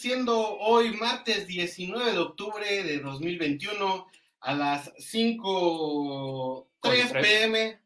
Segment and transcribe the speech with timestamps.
[0.00, 4.06] Siendo hoy martes 19 de octubre de 2021
[4.40, 7.78] a las 5.03 pm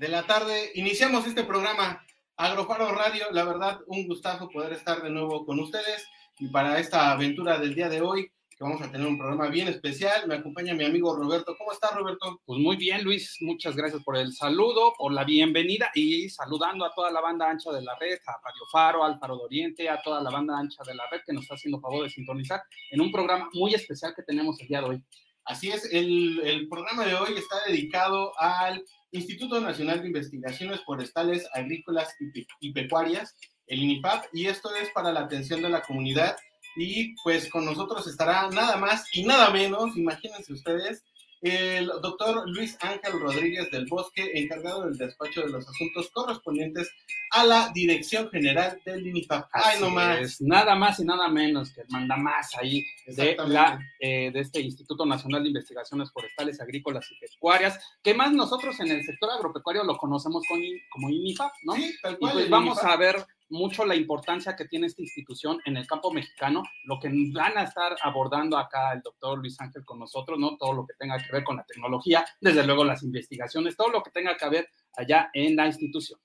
[0.00, 2.02] de la tarde, iniciamos este programa
[2.38, 3.26] Agrofaro Radio.
[3.32, 7.74] La verdad, un gustazo poder estar de nuevo con ustedes y para esta aventura del
[7.74, 8.32] día de hoy
[8.62, 10.26] vamos a tener un programa bien especial.
[10.28, 11.56] Me acompaña mi amigo Roberto.
[11.58, 12.40] ¿Cómo estás, Roberto?
[12.44, 13.36] Pues muy bien, Luis.
[13.40, 17.72] Muchas gracias por el saludo, por la bienvenida y saludando a toda la banda ancha
[17.72, 20.82] de la red, a Radio Faro, al Faro de Oriente, a toda la banda ancha
[20.86, 24.14] de la red que nos está haciendo favor de sintonizar en un programa muy especial
[24.14, 25.04] que tenemos el día de hoy.
[25.44, 31.48] Así es, el, el programa de hoy está dedicado al Instituto Nacional de Investigaciones Forestales,
[31.52, 33.34] Agrícolas y, y Pecuarias,
[33.66, 36.36] el INIPAP, y esto es para la atención de la comunidad
[36.76, 41.04] y pues con nosotros estará nada más y nada menos, imagínense ustedes,
[41.42, 46.88] el doctor Luis Ángel Rodríguez del Bosque, encargado del despacho de los asuntos correspondientes
[47.32, 49.48] a la Dirección General del INIFAP.
[49.52, 50.40] Ay, no más.
[50.40, 54.60] Nada más y nada menos que el manda más ahí de, la, eh, de este
[54.60, 59.82] Instituto Nacional de Investigaciones Forestales, Agrícolas y Pecuarias, que más nosotros en el sector agropecuario
[59.82, 60.60] lo conocemos con,
[60.92, 61.74] como INIFAP, ¿no?
[61.74, 62.32] Sí, tal Y cual.
[62.34, 62.92] pues el vamos INIFAP.
[62.92, 67.10] a ver mucho la importancia que tiene esta institución en el campo mexicano, lo que
[67.32, 70.56] van a estar abordando acá el doctor Luis Ángel con nosotros, ¿no?
[70.56, 74.02] Todo lo que tenga que ver con la tecnología, desde luego las investigaciones, todo lo
[74.02, 76.18] que tenga que ver allá en la institución.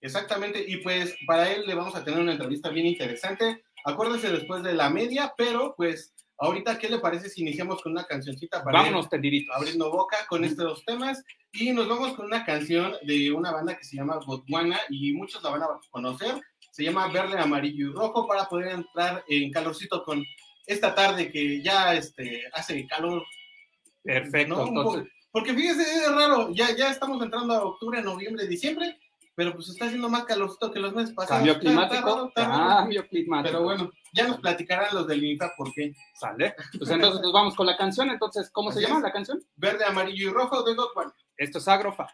[0.00, 3.62] Exactamente, y pues para él le vamos a tener una entrevista bien interesante.
[3.84, 8.04] Acuérdese después de la media, pero pues ahorita, ¿qué le parece si iniciamos con una
[8.04, 9.54] cancioncita para Vámonos tendiditos.
[9.54, 11.22] abriendo boca con estos dos temas?
[11.52, 15.42] Y nos vamos con una canción de una banda que se llama Botswana y muchos
[15.42, 16.40] la van a conocer.
[16.72, 20.24] Se llama Verde, Amarillo y Rojo para poder entrar en calorcito con
[20.66, 23.22] esta tarde que ya este, hace calor.
[24.02, 25.04] Perfecto.
[25.30, 28.98] Porque fíjese, es raro, ya, ya estamos entrando a octubre, noviembre, diciembre,
[29.34, 31.36] pero pues está haciendo más calorcito que los meses pasados.
[31.46, 32.28] cambio Está- está climático.
[32.28, 32.68] está raro.
[32.76, 33.52] Cambio climático.
[33.52, 35.92] Pero bueno, ya nos platicarán los del INFA por qué.
[36.18, 36.54] Sale.
[36.78, 38.10] Pues entonces nos vamos con la canción.
[38.10, 39.02] Entonces, ¿cómo se llama es.
[39.02, 39.42] la canción?
[39.56, 41.12] Verde, amarillo y rojo de Godwan.
[41.36, 42.06] Esto es Agrofa.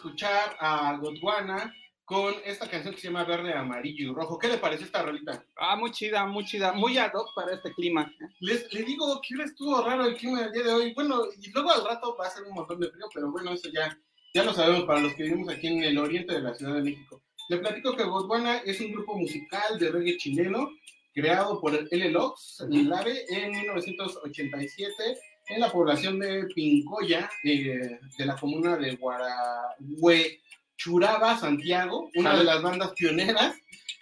[0.00, 1.74] Escuchar a Godwana
[2.06, 4.38] con esta canción que se llama Verde, Amarillo y Rojo.
[4.38, 5.44] ¿Qué le parece esta rolita?
[5.56, 8.10] Ah, muy chida, muy chida, muy ad hoc para este clima.
[8.40, 10.94] Les, les digo que estuvo raro el clima del día de hoy.
[10.94, 13.68] Bueno, y luego al rato va a ser un montón de frío, pero bueno, eso
[13.70, 13.96] ya,
[14.32, 16.82] ya lo sabemos para los que vivimos aquí en el oriente de la Ciudad de
[16.82, 17.22] México.
[17.50, 20.70] Le platico que Godwana es un grupo musical de reggae chileno
[21.12, 25.18] creado por el L-Lox en en 1987
[25.50, 30.40] en la población de Pincoya, eh, de la comuna de Guarahue
[30.76, 33.56] Churaba Santiago, una de las bandas pioneras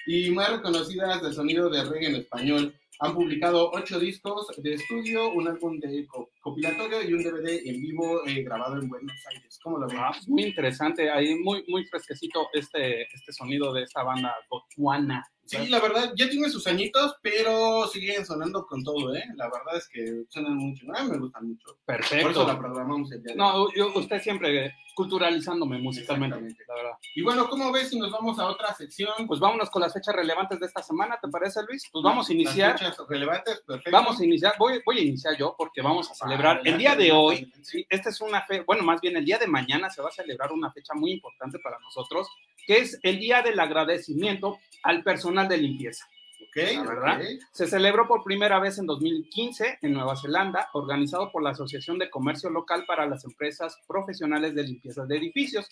[0.06, 2.74] y más reconocidas del sonido de reggae en español.
[3.00, 6.06] Han publicado ocho discos de estudio, un álbum de
[6.40, 9.58] compilatorio y un DVD en vivo eh, grabado en Buenos Aires.
[9.62, 9.86] ¿Cómo lo?
[9.92, 15.24] Ah, muy interesante, ahí muy, muy fresquecito este, este sonido de esta banda Botswana.
[15.48, 19.24] Sí, la verdad, ya tiene sus añitos, pero siguen sonando con todo, ¿eh?
[19.34, 20.84] La verdad es que suenan mucho.
[20.94, 21.78] A mí me gustan mucho.
[21.86, 22.22] Perfecto.
[22.22, 26.36] Por eso la programamos el día de No, yo, usted siempre culturalizándome musicalmente,
[26.66, 26.98] la verdad.
[27.14, 29.28] Y bueno, ¿cómo ves si nos vamos a otra sección?
[29.28, 31.88] Pues vámonos con las fechas relevantes de esta semana, ¿te parece, Luis?
[31.92, 32.72] Pues vamos a iniciar.
[32.72, 33.92] Las fechas relevantes, perfecto.
[33.92, 37.12] Vamos a iniciar, voy, voy a iniciar yo porque vamos a celebrar el día de
[37.12, 37.50] hoy.
[37.62, 40.12] Sí, esta es una fe, bueno, más bien el día de mañana se va a
[40.12, 42.28] celebrar una fecha muy importante para nosotros,
[42.68, 46.06] que es el día del agradecimiento al personal de limpieza.
[46.50, 47.18] Okay, ¿verdad?
[47.50, 52.10] Se celebró por primera vez en 2015 en Nueva Zelanda, organizado por la Asociación de
[52.10, 55.66] Comercio Local para las Empresas Profesionales de Limpieza de Edificios,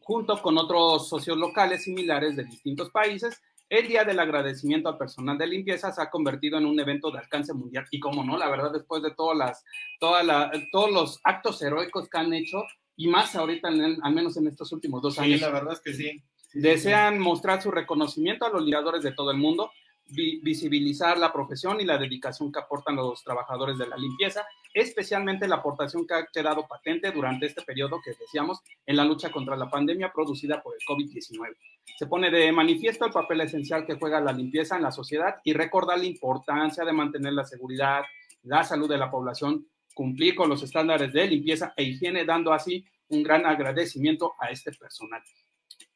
[0.00, 3.38] junto con otros socios locales similares de distintos países.
[3.68, 7.18] El Día del Agradecimiento al Personal de Limpieza se ha convertido en un evento de
[7.18, 7.86] alcance mundial.
[7.90, 9.64] Y como no, la verdad, después de todas las,
[9.98, 12.64] todas la, todos los actos heroicos que han hecho,
[13.00, 15.38] y más ahorita, al menos en estos últimos dos años.
[15.38, 19.30] Sí, la verdad es que sí Desean mostrar su reconocimiento a los lideradores de todo
[19.30, 19.70] el mundo,
[20.06, 25.56] visibilizar la profesión y la dedicación que aportan los trabajadores de la limpieza, especialmente la
[25.56, 29.70] aportación que ha quedado patente durante este periodo que decíamos en la lucha contra la
[29.70, 31.56] pandemia producida por el COVID-19.
[31.96, 35.54] Se pone de manifiesto el papel esencial que juega la limpieza en la sociedad y
[35.54, 38.02] recordar la importancia de mantener la seguridad,
[38.42, 42.84] la salud de la población, cumplir con los estándares de limpieza e higiene, dando así
[43.08, 45.22] un gran agradecimiento a este personal.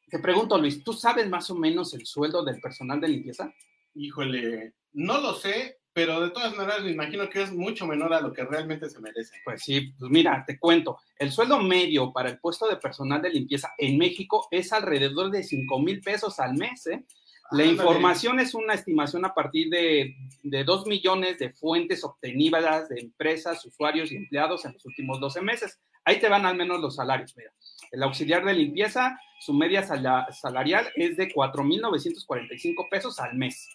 [0.09, 3.53] Te pregunto, Luis, ¿tú sabes más o menos el sueldo del personal de limpieza?
[3.95, 8.19] Híjole, no lo sé, pero de todas maneras me imagino que es mucho menor a
[8.19, 9.37] lo que realmente se merece.
[9.45, 13.29] Pues sí, pues mira, te cuento, el sueldo medio para el puesto de personal de
[13.29, 17.05] limpieza en México es alrededor de 5 mil pesos al mes, ¿eh?
[17.51, 22.99] La información es una estimación a partir de, de 2 millones de fuentes obtenidas de
[22.99, 25.79] empresas, usuarios y empleados en los últimos 12 meses.
[26.03, 27.51] Ahí te van al menos los salarios, mira.
[27.91, 33.67] El auxiliar de limpieza, su media salarial es de 4.945 pesos al mes.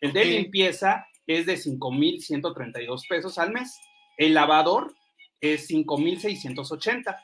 [0.00, 3.78] El de limpieza es de 5.132 pesos al mes.
[4.16, 4.94] El lavador
[5.40, 7.16] es 5.680.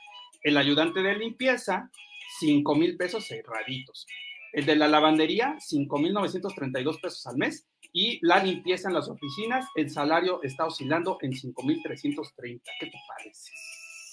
[0.42, 1.90] El ayudante de limpieza,
[2.42, 4.06] 5.000 pesos cerraditos.
[4.54, 7.66] El de la lavandería, 5.932 pesos al mes.
[7.92, 12.62] Y la limpieza en las oficinas, el salario está oscilando en 5.330.
[12.78, 13.50] ¿Qué te parece?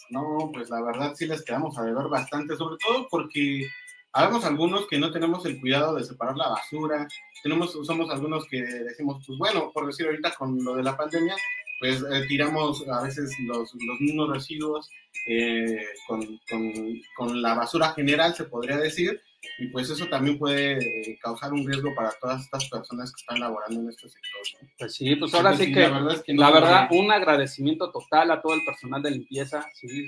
[0.09, 3.67] No, pues la verdad sí les quedamos a deber bastante, sobre todo porque
[4.13, 7.07] habemos algunos que no tenemos el cuidado de separar la basura,
[7.43, 11.35] tenemos, somos algunos que decimos, pues bueno, por decir ahorita con lo de la pandemia,
[11.79, 14.89] pues eh, tiramos a veces los, los mismos residuos
[15.27, 16.73] eh, con, con,
[17.15, 19.21] con, la basura general, se podría decir,
[19.57, 23.79] y pues eso también puede causar un riesgo para todas estas personas que están laborando
[23.79, 24.41] en este sector.
[24.77, 28.31] Pues sí, pues ahora sí, que, la verdad, es que la verdad un agradecimiento total
[28.31, 30.07] a todo el personal de limpieza, sí,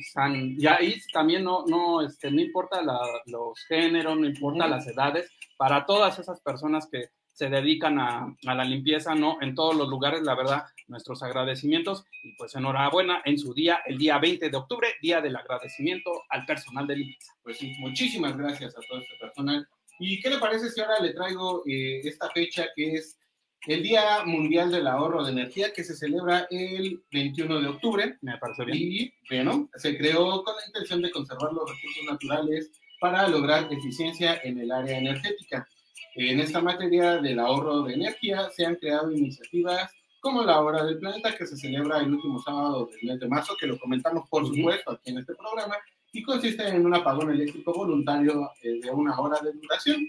[0.58, 2.82] y ahí también no, no, este, no importa
[3.26, 8.56] los géneros, no importa las edades, para todas esas personas que se dedican a, a,
[8.56, 9.38] la limpieza, ¿no?
[9.42, 13.98] En todos los lugares, la verdad, nuestros agradecimientos y pues enhorabuena en su día, el
[13.98, 17.34] día 20 de octubre, día del agradecimiento al personal de limpieza.
[17.42, 19.68] Pues sí, muchísimas gracias a todo este personal.
[20.00, 23.20] ¿Y qué le parece si ahora le traigo eh, esta fecha que es
[23.68, 28.18] el Día Mundial del Ahorro de Energía que se celebra el 21 de octubre?
[28.22, 28.78] Me parece bien.
[28.78, 34.40] Y bueno, se creó con la intención de conservar los recursos naturales para lograr eficiencia
[34.44, 35.68] en el área energética.
[36.16, 41.00] En esta materia del ahorro de energía se han creado iniciativas como la Hora del
[41.00, 44.48] Planeta, que se celebra el último sábado del mes de marzo, que lo comentamos por
[44.48, 45.76] supuesto aquí en este programa,
[46.14, 50.08] y consiste en un apagón eléctrico voluntario eh, de una hora de duración.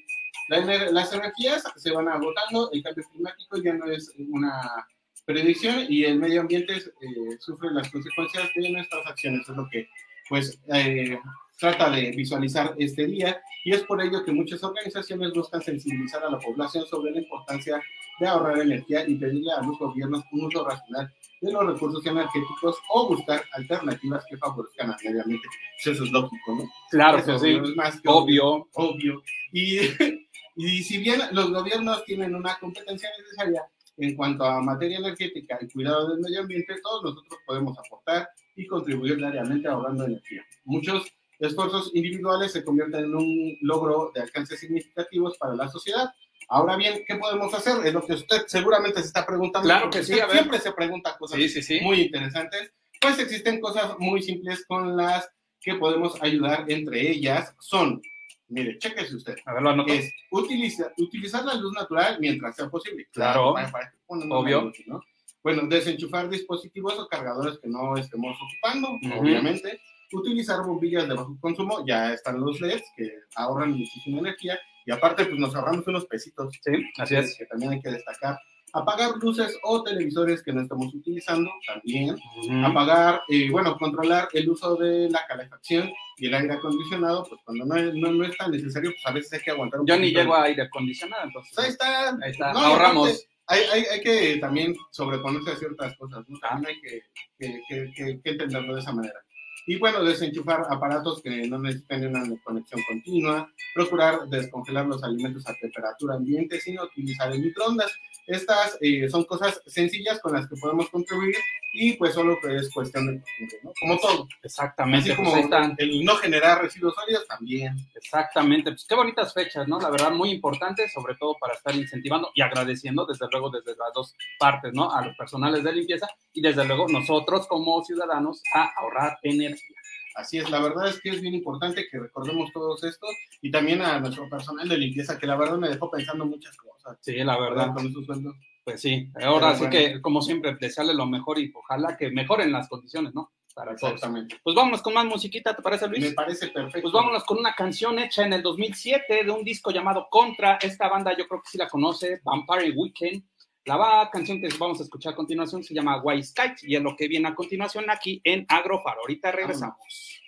[0.49, 4.87] las energías se van agotando, el cambio climático ya no es una
[5.25, 9.88] predicción y el medio ambiente eh, sufre las consecuencias de nuestras acciones, es lo que
[10.28, 11.18] pues eh,
[11.64, 16.30] trata de visualizar este día y es por ello que muchas organizaciones buscan sensibilizar a
[16.30, 17.80] la población sobre la importancia
[18.21, 22.76] de ahorrar energía y pedirle a los gobiernos un uso racional de los recursos energéticos
[22.90, 25.49] o buscar alternativas que favorezcan al medio ambiente.
[25.83, 26.71] Pues eso es lógico, ¿no?
[26.90, 27.50] Claro Eso sí.
[27.52, 28.68] es más que Obvio.
[28.75, 29.23] obvio.
[29.52, 29.78] Y,
[30.56, 33.62] y si bien los gobiernos tienen una competencia necesaria
[33.97, 38.66] en cuanto a materia energética y cuidado del medio ambiente, todos nosotros podemos aportar y
[38.66, 40.42] contribuir diariamente ahorrando energía.
[40.64, 41.04] Muchos
[41.38, 46.11] esfuerzos individuales se convierten en un logro de alcances significativos para la sociedad.
[46.49, 47.85] Ahora bien, ¿qué podemos hacer?
[47.87, 49.67] Es lo que usted seguramente se está preguntando.
[49.67, 50.37] Claro que sí, a ver.
[50.37, 51.81] Siempre se pregunta cosas Sí, sí, sí.
[51.81, 52.73] muy interesantes.
[53.00, 55.29] Pues existen cosas muy simples con las
[55.61, 56.64] que podemos ayudar.
[56.69, 58.00] Entre ellas son,
[58.49, 59.93] mire, chéquese usted, A ver, lo anoto.
[59.93, 63.07] es utilizar, utilizar la luz natural mientras sea posible.
[63.12, 63.55] Claro.
[63.55, 64.61] para- para pongan una Obvio.
[64.62, 65.00] luz, ¿no?
[65.43, 69.21] Bueno, desenchufar dispositivos o cargadores que no estemos ocupando, Ujú.
[69.21, 69.81] obviamente.
[70.12, 75.25] Utilizar bombillas de bajo consumo, ya están los LEDs que ahorran muchísima energía y aparte
[75.25, 77.37] pues nos ahorramos unos pesitos Sí, así es.
[77.38, 78.38] que también hay que destacar.
[78.76, 82.11] Apagar luces o televisores que no estamos utilizando también.
[82.14, 82.66] Ujú.
[82.66, 87.64] Apagar, eh, bueno, controlar el uso de la calefacción y el aire acondicionado, pues cuando
[87.66, 90.02] no, no, no es tan necesario, pues a veces hay que aguantar un Yo ni
[90.08, 90.20] poquito.
[90.20, 91.56] llego a aire acondicionado, entonces.
[91.56, 92.08] Ahí está.
[92.20, 93.25] Ahí está, No, ahorramos.
[93.46, 96.37] Hay, hay, hay que también sobreponerse a ciertas cosas, ¿no?
[96.40, 97.02] También hay que,
[97.38, 97.61] que,
[97.94, 99.20] que- que entenderlo de esa manera.
[99.66, 105.54] Y bueno, desenchufar aparatos que no necesiten una conexión continua, procurar descongelar los alimentos a
[105.54, 107.92] temperatura ambiente sin utilizar el microondas.
[108.26, 111.37] Estas eh, son cosas sencillas con las que podemos contribuir
[111.75, 113.73] y pues solo que es cuestión de costumbre, ¿no?
[113.81, 114.28] Como todo.
[114.43, 115.75] Exactamente, Así pues como están.
[115.78, 117.76] el no generar residuos sólidos también.
[117.97, 119.81] Exactamente, pues qué bonitas fechas, ¿no?
[119.81, 123.93] La verdad, muy importantes, sobre todo para estar incentivando y agradeciendo, desde luego, desde las
[123.93, 124.90] dos partes, ¿no?
[124.90, 129.76] A los personales de limpieza y desde luego nosotros como ciudadanos a ahorrar energía.
[130.14, 133.07] Así es, la verdad es que es bien importante que recordemos todos esto
[133.43, 136.97] y también a nuestro personal de limpieza, que la verdad me dejó pensando muchas cosas.
[137.00, 138.37] Sí, la verdad, Con esos sueldos.
[138.64, 139.11] Pues sí.
[139.23, 139.71] Ahora Pero sí bueno.
[139.71, 143.30] que, como siempre, desearle lo mejor y ojalá que mejoren las condiciones, ¿no?
[143.54, 143.92] Para todos.
[143.94, 144.40] Exactamente.
[144.42, 146.02] Pues vámonos con más musiquita, ¿te parece, Luis?
[146.02, 146.83] Me parece perfecto.
[146.83, 150.56] Pues vámonos con una canción hecha en el 2007 de un disco llamado Contra.
[150.61, 153.23] Esta banda yo creo que sí la conoce, Vampire Weekend.
[153.66, 156.83] La va- canción que vamos a escuchar a continuación se llama White Sky y es
[156.83, 158.97] lo que viene a continuación aquí en Agrofar.
[158.99, 160.21] Ahorita regresamos.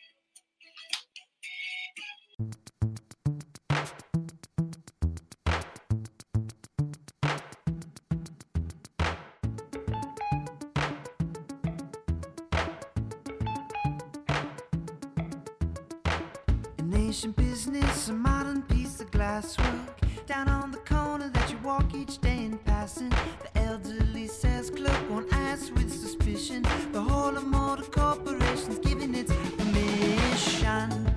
[17.07, 19.91] Ancient business, a modern piece of glasswork.
[20.27, 23.11] Down on the corner that you walk each day in passing.
[23.11, 26.63] The elderly says, clerk on eyes with suspicion.
[26.91, 31.16] The whole of motor corporation's giving its permission.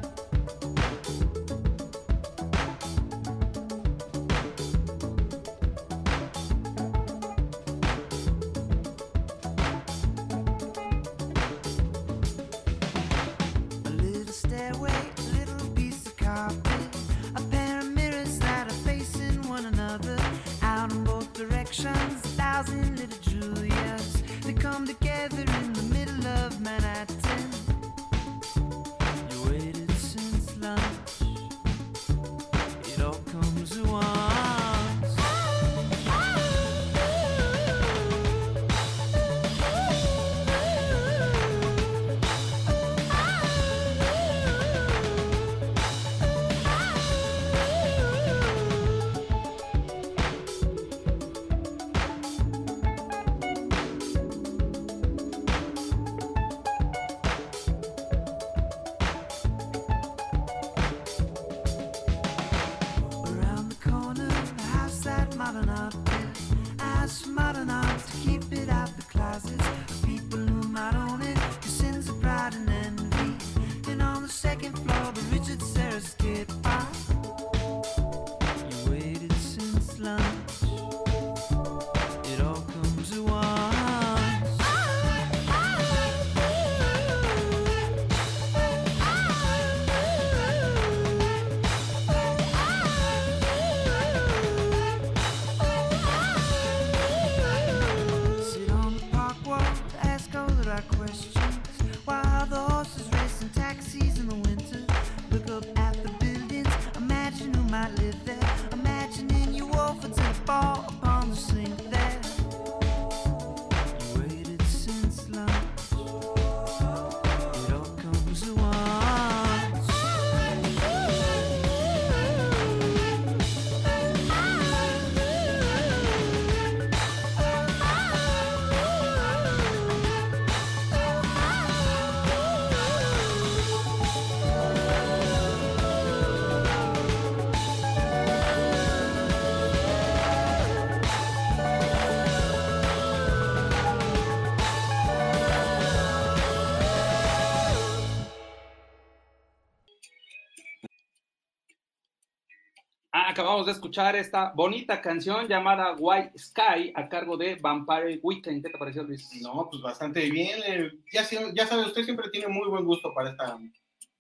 [153.40, 158.64] Acabamos de escuchar esta bonita canción llamada White Sky a cargo de Vampire Weekend.
[158.64, 159.30] ¿Qué te pareció, Luis?
[159.42, 160.60] No, pues bastante bien.
[160.66, 161.24] eh, ya,
[161.54, 163.58] ya sabe, usted siempre tiene muy buen gusto para esta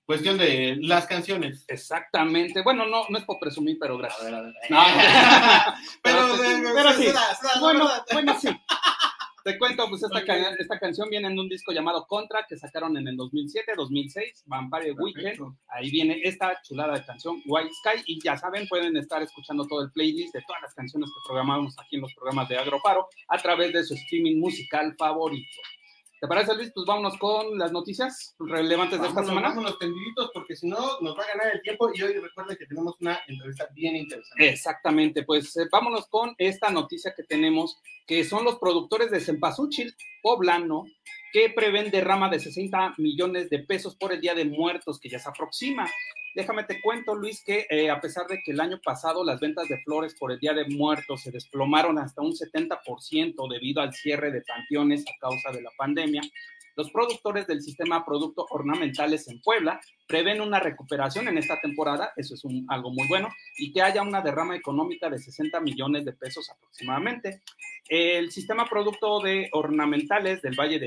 [0.05, 1.65] cuestión de las canciones.
[1.67, 2.61] Exactamente.
[2.61, 4.23] Bueno, no, no es por presumir, pero A gracias.
[4.25, 4.53] ver, a ver.
[4.69, 4.83] No.
[6.01, 7.03] pero, Pero- pero sí.
[7.03, 8.05] será- será la Bueno, verdad.
[8.13, 8.47] bueno, sí.
[9.51, 10.25] Te cuento, pues esta, Ok.
[10.25, 14.43] ca- esta canción viene en un disco llamado Contra que sacaron en el 2007, 2006,
[14.45, 15.23] Vampire Weekend.
[15.23, 15.55] Perfecto.
[15.69, 19.81] Ahí viene esta chulada de canción, White Sky, y ya saben, pueden estar escuchando todo
[19.83, 23.37] el playlist de todas las canciones que programamos aquí en los programas de Agroparo a
[23.39, 25.47] través de su streaming musical favorito.
[26.21, 26.71] ¿Te parece, Luis?
[26.73, 29.49] Pues vámonos con las noticias relevantes de esta Vámonos, semana.
[29.49, 31.89] vámonos tendiditos, porque si no, nos va a ganar el tiempo.
[31.93, 34.49] Y hoy recuerden que tenemos una entrevista bien interesante.
[34.49, 39.95] Exactamente, pues eh, vámonos con esta noticia que tenemos, que son los productores de Cempasúchil
[40.21, 40.83] poblano,
[41.31, 45.19] que prevén derrama de 60 millones de pesos por el Día de Muertos que ya
[45.19, 45.89] se aproxima.
[46.35, 49.67] Déjame te cuento, Luis, que eh, a pesar de que el año pasado las ventas
[49.67, 54.31] de flores por el Día de Muertos se desplomaron hasta un 70% debido al cierre
[54.31, 56.21] de panteones a causa de la pandemia,
[56.79, 62.35] los productores del sistema Productos Ornamentales en Puebla prevén una recuperación en esta temporada, eso
[62.35, 66.49] es algo muy bueno, y que haya una derrama económica de 60 millones de pesos
[66.49, 67.41] aproximadamente.
[67.89, 70.79] El sistema producto de ornamentales del Valle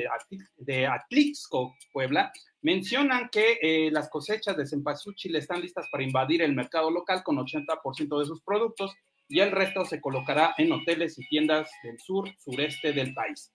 [0.56, 6.54] de Atlixco, Puebla, mencionan que eh, las cosechas de cempasúchil están listas para invadir el
[6.54, 8.94] mercado local con 80% de sus productos
[9.28, 13.52] y el resto se colocará en hoteles y tiendas del sur, sureste del país.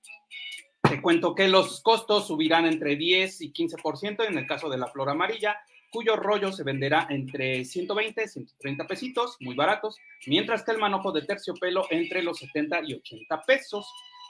[0.89, 4.87] Te cuento que los costos subirán entre 10 y 15% en el caso de la
[4.87, 5.57] flor amarilla,
[5.91, 9.97] cuyo rollo se venderá entre 120 y 130 pesitos, muy baratos,
[10.27, 13.85] mientras que el manojo de terciopelo entre los 70 y 80 pesos.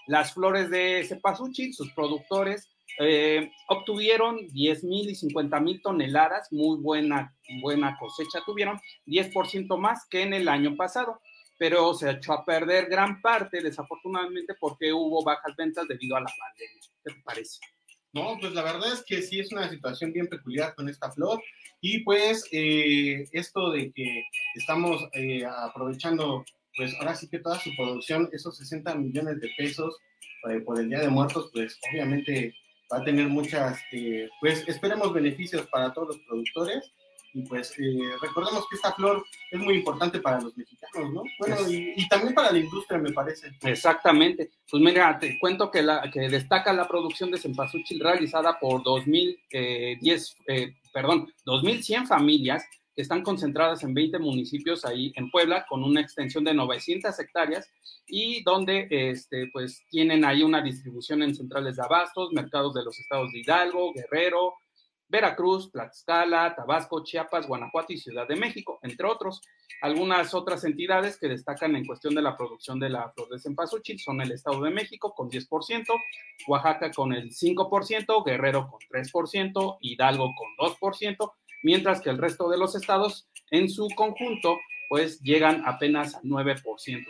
[0.08, 2.68] Las flores de cempasúchil, sus productores,
[3.00, 10.08] eh, obtuvieron 10 mil y 50 mil toneladas, muy buena, buena cosecha tuvieron, 10% más
[10.10, 11.22] que en el año pasado,
[11.58, 16.32] pero se echó a perder gran parte, desafortunadamente, porque hubo bajas ventas debido a la
[16.40, 16.82] pandemia.
[17.04, 17.60] ¿Qué te parece?
[18.14, 21.42] No, pues la verdad es que sí es una situación bien peculiar con esta flor.
[21.82, 24.24] Y pues eh, esto de que
[24.56, 26.44] estamos eh, aprovechando,
[26.76, 29.98] pues ahora sí que toda su producción, esos 60 millones de pesos
[30.50, 32.56] eh, por el Día de Muertos, pues obviamente
[32.92, 36.92] va a tener muchas, eh, pues esperemos beneficios para todos los productores.
[37.34, 40.67] Y pues eh, recordemos que esta flor es muy importante para los mexicanos,
[41.00, 41.24] ¿no?
[41.40, 43.52] Bueno, y, y también para la industria, me parece.
[43.64, 44.52] Exactamente.
[44.70, 50.36] Pues mira, te cuento que, la, que destaca la producción de cempasúchil realizada por 2010,
[50.48, 52.64] eh, perdón, 2100 familias
[52.96, 57.70] que están concentradas en 20 municipios ahí en Puebla con una extensión de 900 hectáreas
[58.08, 62.98] y donde este, pues tienen ahí una distribución en centrales de abastos, mercados de los
[62.98, 64.56] estados de Hidalgo, Guerrero,
[65.10, 69.42] Veracruz, Tlaxcala, Tabasco, Chiapas, Guanajuato y Ciudad de México, entre otros.
[69.82, 74.00] Algunas otras entidades que destacan en cuestión de la producción de la flor de cempasúchil
[74.00, 75.86] son el Estado de México con 10%,
[76.48, 81.32] Oaxaca con el 5%, Guerrero con 3%, Hidalgo con 2%,
[81.64, 84.58] mientras que el resto de los estados en su conjunto
[84.90, 87.06] pues llegan apenas al 9%.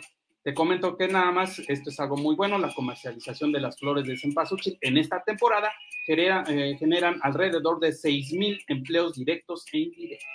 [0.48, 4.06] Te comento que nada más, esto es algo muy bueno, la comercialización de las flores
[4.06, 5.70] de cempasúchil en esta temporada
[6.06, 10.26] genera- eh, generan alrededor de 6 mil empleos directos e indirectos.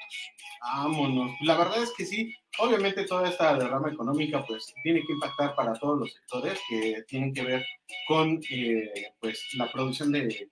[0.62, 1.32] Vámonos.
[1.42, 5.74] La verdad es que sí, obviamente toda esta derrama económica pues tiene que impactar para
[5.74, 7.66] todos los sectores que tienen que ver
[8.08, 10.48] con eh, pues la producción de,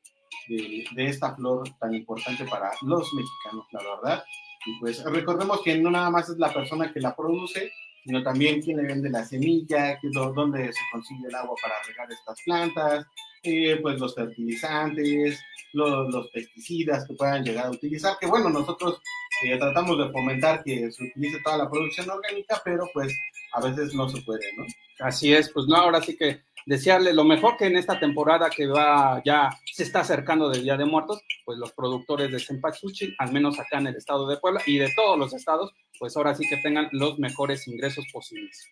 [0.48, 4.24] de, de esta flor tan importante para los mexicanos, la verdad.
[4.66, 7.72] Y pues recordemos que no nada más es la persona que la produce,
[8.04, 12.42] sino también quien le vende la semilla, donde se consigue el agua para regar estas
[12.44, 13.06] plantas,
[13.44, 15.40] eh, pues los fertilizantes,
[15.74, 19.02] los, los pesticidas que puedan llegar a utilizar, que bueno, nosotros
[19.44, 23.14] eh, tratamos de fomentar que se utilice toda la producción orgánica, pero pues
[23.54, 24.66] a veces no se puede, ¿no?
[25.00, 28.68] Así es, pues no, ahora sí que desearle lo mejor que en esta temporada que
[28.68, 33.32] va ya se está acercando del Día de Muertos, pues los productores de cempasúchil, al
[33.32, 36.48] menos acá en el estado de Puebla y de todos los estados, pues ahora sí
[36.50, 38.68] que tengan los mejores ingresos posibles.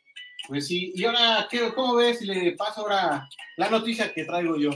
[0.47, 4.58] Pues sí, y ahora, ¿qué, ¿cómo ves si le paso ahora la noticia que traigo
[4.58, 4.71] yo?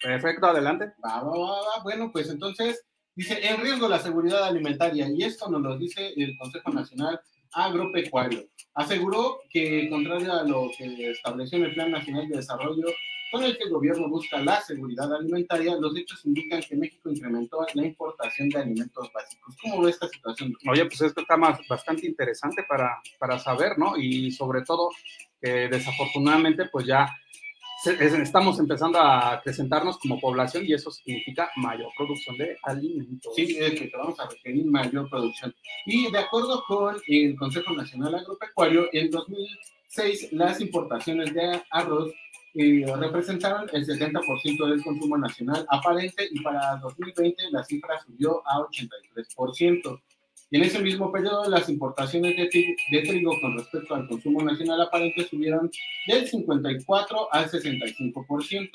[0.00, 0.92] Perfecto, adelante.
[1.04, 1.82] Va, va, va, va.
[1.82, 6.36] Bueno, pues entonces dice, en riesgo la seguridad alimentaria, y esto nos lo dice el
[6.36, 7.20] Consejo Nacional
[7.54, 8.44] Agropecuario.
[8.74, 12.86] Aseguró que, contrario a lo que estableció en el Plan Nacional de Desarrollo,
[13.30, 17.66] con el que el gobierno busca la seguridad alimentaria, los hechos indican que México incrementó
[17.74, 19.56] la importación de alimentos básicos.
[19.60, 20.54] ¿Cómo ve esta situación?
[20.70, 23.96] Oye, pues esto está más, bastante interesante para, para saber, ¿no?
[23.96, 24.90] Y sobre todo
[25.40, 27.14] desafortunadamente pues ya
[27.86, 33.34] estamos empezando a acrecentarnos como población y eso significa mayor producción de alimentos.
[33.34, 35.54] Sí, es que vamos a requerir mayor producción.
[35.86, 42.12] Y de acuerdo con el Consejo Nacional Agropecuario, en 2006 las importaciones de arroz
[42.56, 48.58] eh, representaron el 70% del consumo nacional aparente y para 2020 la cifra subió a
[48.58, 50.00] 83%.
[50.54, 54.82] En ese mismo periodo las importaciones de, tri- de trigo con respecto al consumo nacional
[54.82, 55.68] aparente subieron
[56.06, 58.70] del 54 al 65%,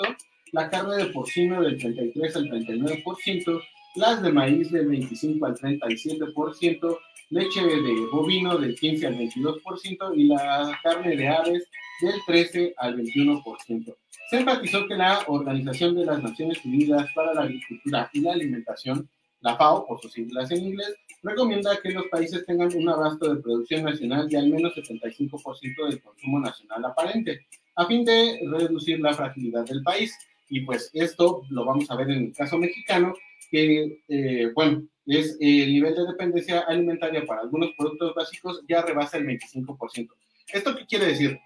[0.52, 3.62] la carne de porcino del 33 al 39%,
[3.96, 6.98] las de maíz del 25 al 37%,
[7.30, 7.80] leche de
[8.12, 11.64] bovino del 15 al 22% y la carne de aves
[12.02, 13.96] del 13 al 21%.
[14.30, 19.10] Se enfatizó que la Organización de las Naciones Unidas para la Agricultura y la Alimentación,
[19.42, 23.42] la FAO, por sus siglas en inglés, recomienda que los países tengan un abasto de
[23.42, 29.14] producción nacional de al menos 75% del consumo nacional aparente, a fin de reducir la
[29.14, 30.14] fragilidad del país.
[30.50, 33.14] Y pues esto lo vamos a ver en el caso mexicano,
[33.52, 39.18] que, eh, bueno, es el nivel de dependencia alimentaria para algunos productos básicos ya rebasa
[39.18, 40.10] el 25%.
[40.54, 41.40] ¿Esto qué quiere decir?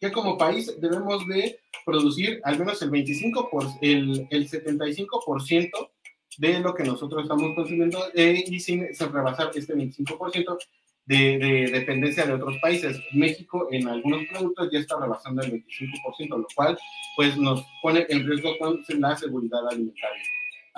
[0.00, 5.90] Que como país debemos de producir al menos el 25%, por, el, el 75%
[6.38, 10.58] de lo que nosotros estamos consumiendo eh, y sin, rebasar este 25%
[11.06, 13.00] de, de dependencia de otros países.
[13.12, 16.78] México en algunos productos ya está rebasando el 25%, lo cual
[17.16, 20.22] pues nos pone en riesgo con la seguridad alimentaria.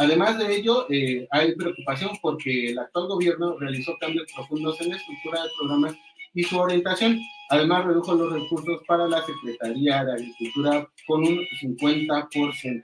[0.01, 4.97] Además de ello, eh, hay preocupación porque el actual gobierno realizó cambios profundos en la
[4.97, 5.97] estructura de programas
[6.35, 7.19] y su orientación.
[7.51, 12.83] Además, redujo los recursos para la Secretaría de Agricultura con un 50%.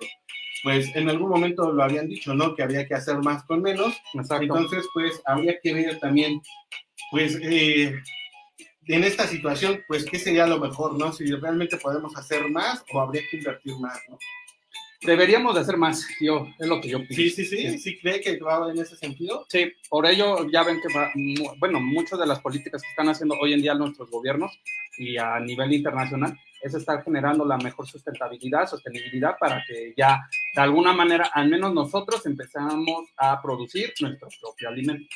[0.65, 2.57] Pues en algún momento lo habían dicho, ¿no?
[2.57, 3.95] Que había que hacer más con menos.
[4.15, 4.43] Exacto.
[4.45, 6.41] Entonces, pues habría que ver también,
[7.11, 7.95] pues, eh,
[8.87, 11.13] en esta situación, pues, ¿qué sería lo mejor, no?
[11.13, 14.19] Si realmente podemos hacer más o habría que invertir más, ¿no?
[15.05, 17.17] Deberíamos de hacer más, yo, es lo que yo pienso.
[17.17, 19.47] Sí, sí, sí, sí, cree que va en ese sentido.
[19.49, 20.89] Sí, por ello ya ven que,
[21.59, 24.59] bueno, muchas de las políticas que están haciendo hoy en día nuestros gobiernos
[24.97, 30.23] y a nivel internacional es estar generando la mejor sustentabilidad, sostenibilidad para que ya
[30.55, 35.07] de alguna manera, al menos nosotros, empezamos a producir nuestro propio alimento.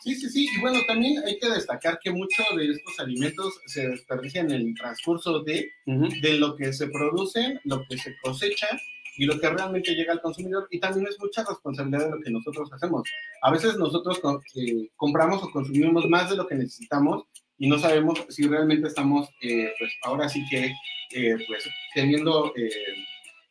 [0.00, 0.48] Sí, sí, sí.
[0.54, 4.74] Y bueno, también hay que destacar que muchos de estos alimentos se desperdician en el
[4.74, 8.68] transcurso de, de lo que se producen, lo que se cosecha
[9.16, 10.66] y lo que realmente llega al consumidor.
[10.70, 13.02] Y también es mucha responsabilidad de lo que nosotros hacemos.
[13.42, 14.20] A veces nosotros
[14.54, 17.24] eh, compramos o consumimos más de lo que necesitamos
[17.58, 20.72] y no sabemos si realmente estamos, eh, pues ahora sí que,
[21.14, 22.52] eh, pues teniendo,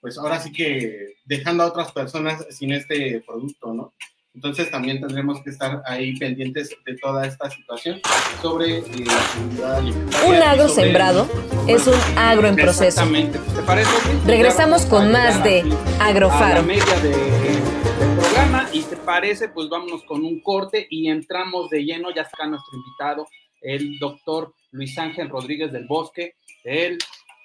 [0.02, 3.94] pues ahora sí que dejando a otras personas sin este producto, ¿no?
[4.36, 8.02] Entonces también tendremos que estar ahí pendientes de toda esta situación
[8.42, 10.28] sobre eh, la seguridad alimentaria.
[10.30, 11.30] Un agro sobre- sembrado
[11.68, 12.84] es un agro en proceso.
[13.04, 13.38] Exactamente.
[13.56, 13.92] ¿Te parece?
[14.12, 14.24] Luis?
[14.26, 16.64] Regresamos con más de llegar aquí a la Agrofaro.
[16.64, 21.84] media de- del programa y te parece, pues vámonos con un corte y entramos de
[21.86, 22.10] lleno.
[22.14, 23.28] Ya está nuestro invitado,
[23.62, 26.98] el doctor Luis Ángel Rodríguez del Bosque, el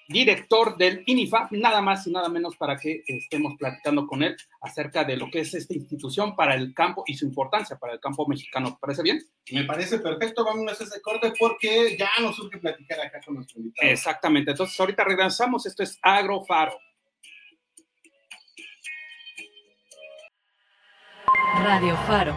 [0.08, 5.04] director del INIFAP, nada más y nada menos para que estemos platicando con él acerca
[5.04, 8.26] de lo que es esta institución para el campo y su importancia para el campo
[8.26, 8.72] mexicano.
[8.72, 9.22] ¿Te parece bien?
[9.52, 13.60] Me parece perfecto, vámonos a ese corte porque ya nos surge platicar acá con nuestro
[13.60, 13.90] invitado.
[13.90, 14.50] Exactamente.
[14.52, 15.66] Entonces, ahorita regresamos.
[15.66, 16.72] Esto es Agrofaro.
[21.62, 22.34] Radio Faro,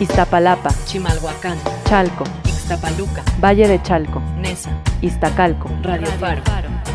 [0.00, 2.24] Iztapalapa, Chimalhuacán, Chalco,
[2.68, 4.68] Ixtapaluca, Valle de Chalco, Nesa,
[5.00, 6.42] Iztacalco, Radio, Faro.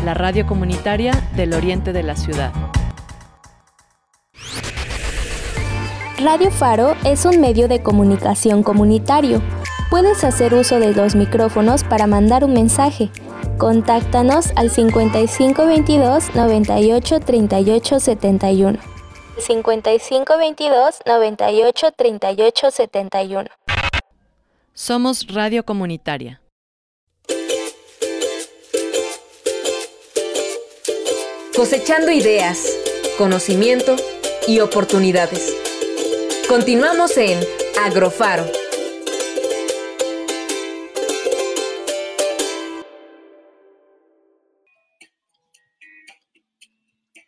[0.04, 2.52] la radio comunitaria del oriente de la ciudad.
[6.22, 9.42] Radio Faro es un medio de comunicación comunitario.
[9.90, 13.10] Puedes hacer uso de los micrófonos para mandar un mensaje.
[13.58, 18.78] Contáctanos al 5522 98 38 71.
[19.38, 23.50] 5522 98 38 71.
[24.76, 26.40] Somos radio comunitaria.
[31.54, 32.58] Cosechando ideas,
[33.16, 33.94] conocimiento
[34.48, 35.54] y oportunidades.
[36.48, 37.38] Continuamos en
[37.84, 38.63] Agrofaro.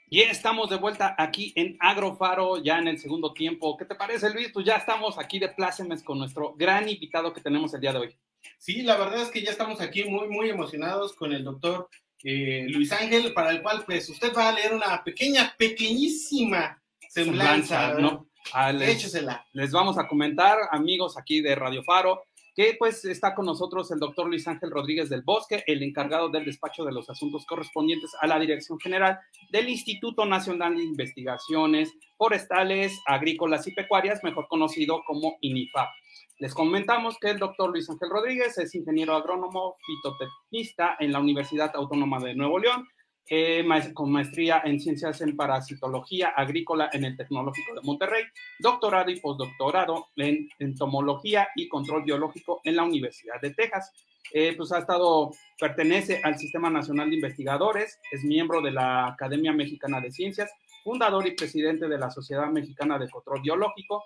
[0.09, 3.77] Y estamos de vuelta aquí en Agrofaro, ya en el segundo tiempo.
[3.77, 4.51] ¿Qué te parece, Luis?
[4.53, 7.99] Pues ya estamos aquí de plácemes con nuestro gran invitado que tenemos el día de
[7.99, 8.17] hoy.
[8.57, 11.89] Sí, la verdad es que ya estamos aquí muy, muy emocionados con el doctor
[12.23, 17.89] eh, Luis Ángel, para el cual pues usted va a leer una pequeña, pequeñísima semblanza,
[17.89, 18.29] Semblanza, ¿no?
[18.53, 19.45] Ah, les, Échesela.
[19.55, 22.23] les vamos a comentar, amigos aquí de Radio Faro,
[22.57, 26.47] que pues está con nosotros el doctor Luis Ángel Rodríguez del Bosque, el encargado del
[26.47, 32.99] despacho de los asuntos correspondientes a la Dirección General del Instituto Nacional de Investigaciones Forestales,
[33.07, 35.91] Agrícolas y Pecuarias, mejor conocido como INIFAP.
[36.39, 41.73] Les comentamos que el doctor Luis Ángel Rodríguez es ingeniero agrónomo fitotecnista en la Universidad
[41.75, 42.89] Autónoma de Nuevo León,
[43.29, 48.25] eh, con maestría en ciencias en parasitología agrícola en el Tecnológico de Monterrey,
[48.59, 53.93] doctorado y postdoctorado en entomología y control biológico en la Universidad de Texas.
[54.33, 59.53] Eh, pues ha estado, pertenece al Sistema Nacional de Investigadores, es miembro de la Academia
[59.53, 60.51] Mexicana de Ciencias,
[60.83, 64.05] fundador y presidente de la Sociedad Mexicana de Control Biológico,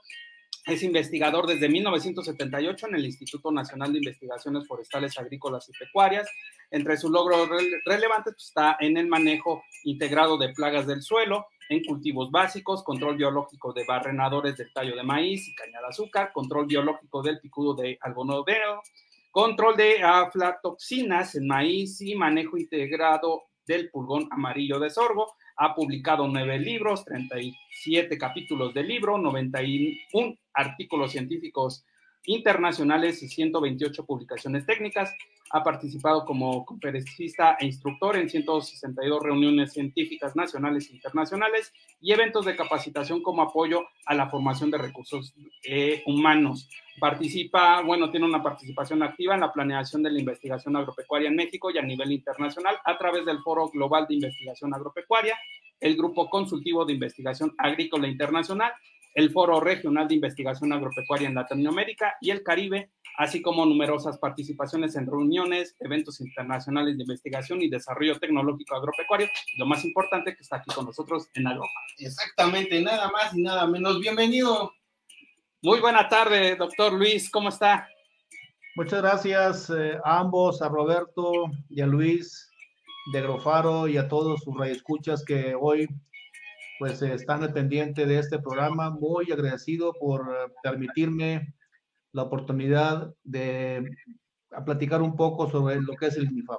[0.66, 6.28] es investigador desde 1978 en el Instituto Nacional de Investigaciones Forestales, Agrícolas y Pecuarias.
[6.70, 7.48] Entre sus logros
[7.86, 13.16] relevantes pues, está en el manejo integrado de plagas del suelo, en cultivos básicos, control
[13.16, 17.74] biológico de barrenadores del tallo de maíz y caña de azúcar, control biológico del picudo
[17.74, 18.82] de algodonero,
[19.30, 26.26] control de aflatoxinas en maíz y manejo integrado del pulgón amarillo de sorgo, ha publicado
[26.26, 31.84] nueve libros, 37 capítulos de libro, 91 artículos científicos
[32.24, 35.12] internacionales y 128 publicaciones técnicas.
[35.50, 42.44] Ha participado como conferencista e instructor en 162 reuniones científicas nacionales e internacionales y eventos
[42.46, 45.34] de capacitación como apoyo a la formación de recursos
[45.64, 46.68] eh, humanos.
[46.98, 51.70] Participa, bueno, tiene una participación activa en la planeación de la investigación agropecuaria en México
[51.70, 55.36] y a nivel internacional a través del Foro Global de Investigación Agropecuaria,
[55.80, 58.72] el Grupo Consultivo de Investigación Agrícola Internacional
[59.14, 64.96] el Foro Regional de Investigación Agropecuaria en Latinoamérica y el Caribe, así como numerosas participaciones
[64.96, 69.28] en reuniones, eventos internacionales de investigación y desarrollo tecnológico agropecuario.
[69.58, 71.68] Lo más importante que está aquí con nosotros en Agrofa.
[71.98, 74.00] Exactamente, nada más y nada menos.
[74.00, 74.72] Bienvenido.
[75.62, 77.86] Muy buena tarde, doctor Luis, ¿cómo está?
[78.76, 82.50] Muchas gracias eh, a ambos, a Roberto y a Luis
[83.12, 85.88] de Agrofaro y a todos sus radioescuchas que hoy
[86.80, 88.88] pues están al pendiente de este programa.
[88.88, 91.52] Muy agradecido por eh, permitirme
[92.12, 93.84] la oportunidad de
[94.64, 96.58] platicar un poco sobre lo que es el INIFAP.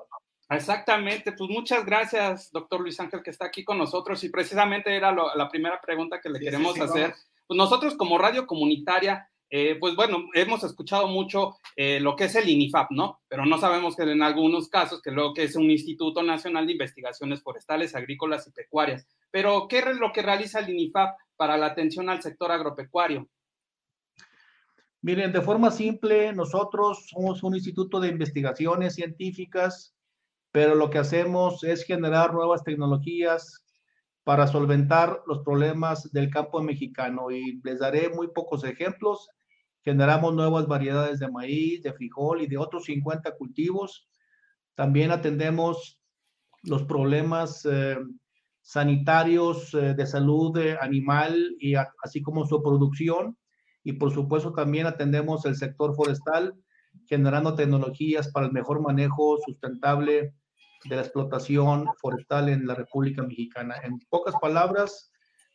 [0.52, 5.12] Exactamente, pues muchas gracias, doctor Luis Ángel, que está aquí con nosotros y precisamente era
[5.12, 7.16] lo, la primera pregunta que le queremos hacer.
[7.48, 12.36] Pues nosotros como radio comunitaria, eh, pues bueno, hemos escuchado mucho eh, lo que es
[12.36, 13.22] el INIFAP, ¿no?
[13.28, 16.74] Pero no sabemos que en algunos casos que lo que es un Instituto Nacional de
[16.74, 19.08] Investigaciones Forestales, Agrícolas y Pecuarias.
[19.32, 23.28] Pero, ¿qué es lo que realiza el INIFAP para la atención al sector agropecuario?
[25.02, 29.96] Miren, de forma simple, nosotros somos un instituto de investigaciones científicas,
[30.52, 33.65] pero lo que hacemos es generar nuevas tecnologías
[34.24, 37.32] para solventar los problemas del campo mexicano.
[37.32, 39.28] Y les daré muy pocos ejemplos.
[39.84, 44.08] Generamos nuevas variedades de maíz, de frijol y de otros 50 cultivos.
[44.76, 46.00] También atendemos
[46.63, 47.98] los problemas eh,
[48.62, 53.38] sanitarios eh, de salud animal y así como su producción.
[53.84, 56.56] Y por supuesto también atendemos el sector forestal,
[57.08, 60.34] generando tecnologías para el mejor manejo sustentable
[60.86, 63.76] de la explotación forestal en la República Mexicana.
[63.84, 65.12] En pocas palabras,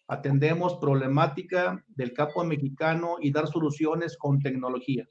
[0.09, 5.07] atendemos problemática del campo mexicano y dar soluciones con tecnología.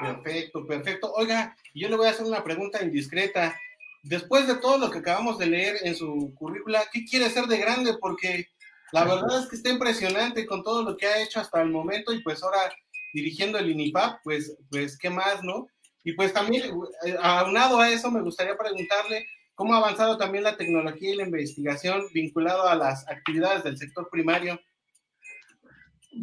[0.00, 1.12] Perfecto, perfecto.
[1.12, 3.54] Oiga, yo le voy a hacer una pregunta indiscreta
[4.06, 7.58] después de todo lo que acabamos de leer en su currícula, ¿qué quiere ser de
[7.58, 7.96] grande?
[8.00, 8.48] Porque
[8.92, 12.12] la verdad es que está impresionante con todo lo que ha hecho hasta el momento
[12.12, 12.58] y pues ahora
[13.12, 15.66] dirigiendo el INIPAP, pues, pues qué más, ¿no?
[16.04, 16.70] Y pues también,
[17.04, 21.24] eh, aunado a eso, me gustaría preguntarle cómo ha avanzado también la tecnología y la
[21.24, 24.60] investigación vinculado a las actividades del sector primario.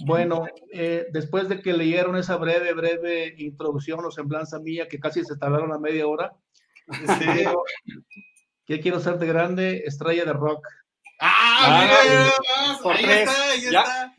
[0.05, 5.23] Bueno, eh, después de que leyeron esa breve, breve introducción o semblanza mía, que casi
[5.23, 6.33] se tardaron a media hora,
[6.87, 7.47] este,
[8.65, 9.83] ¿Qué quiero ser de grande?
[9.85, 10.67] Estrella de rock.
[11.19, 14.13] Ah, mira, ahí está, ahí está.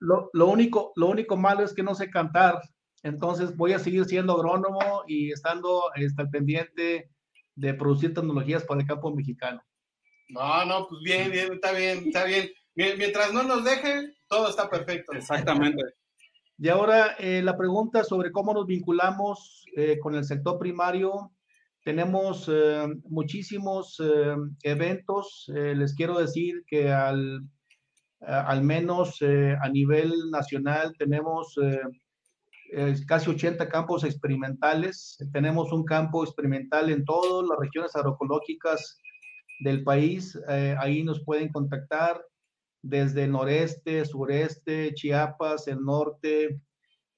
[0.00, 2.60] Lo, lo, único, lo único malo es que no sé cantar.
[3.02, 7.10] Entonces voy a seguir siendo agrónomo y estando este, al pendiente
[7.54, 9.62] de producir tecnologías para el campo mexicano.
[10.28, 12.50] No, no, pues bien, bien, está bien, está bien.
[12.74, 15.12] Mientras no nos dejen, todo está perfecto.
[15.12, 15.82] Exactamente.
[16.60, 21.30] Y ahora eh, la pregunta sobre cómo nos vinculamos eh, con el sector primario.
[21.84, 24.02] Tenemos eh, muchísimos
[24.64, 25.44] eventos.
[25.54, 27.48] les quiero decir que al,
[28.20, 31.54] al menos a nivel nacional tenemos
[33.06, 35.16] casi 80 campos experimentales.
[35.32, 38.98] Tenemos un campo experimental en todas las regiones agroecológicas
[39.60, 40.36] del país.
[40.78, 42.20] ahí nos pueden contactar
[42.82, 46.60] desde el noreste, sureste, Chiapas, el norte,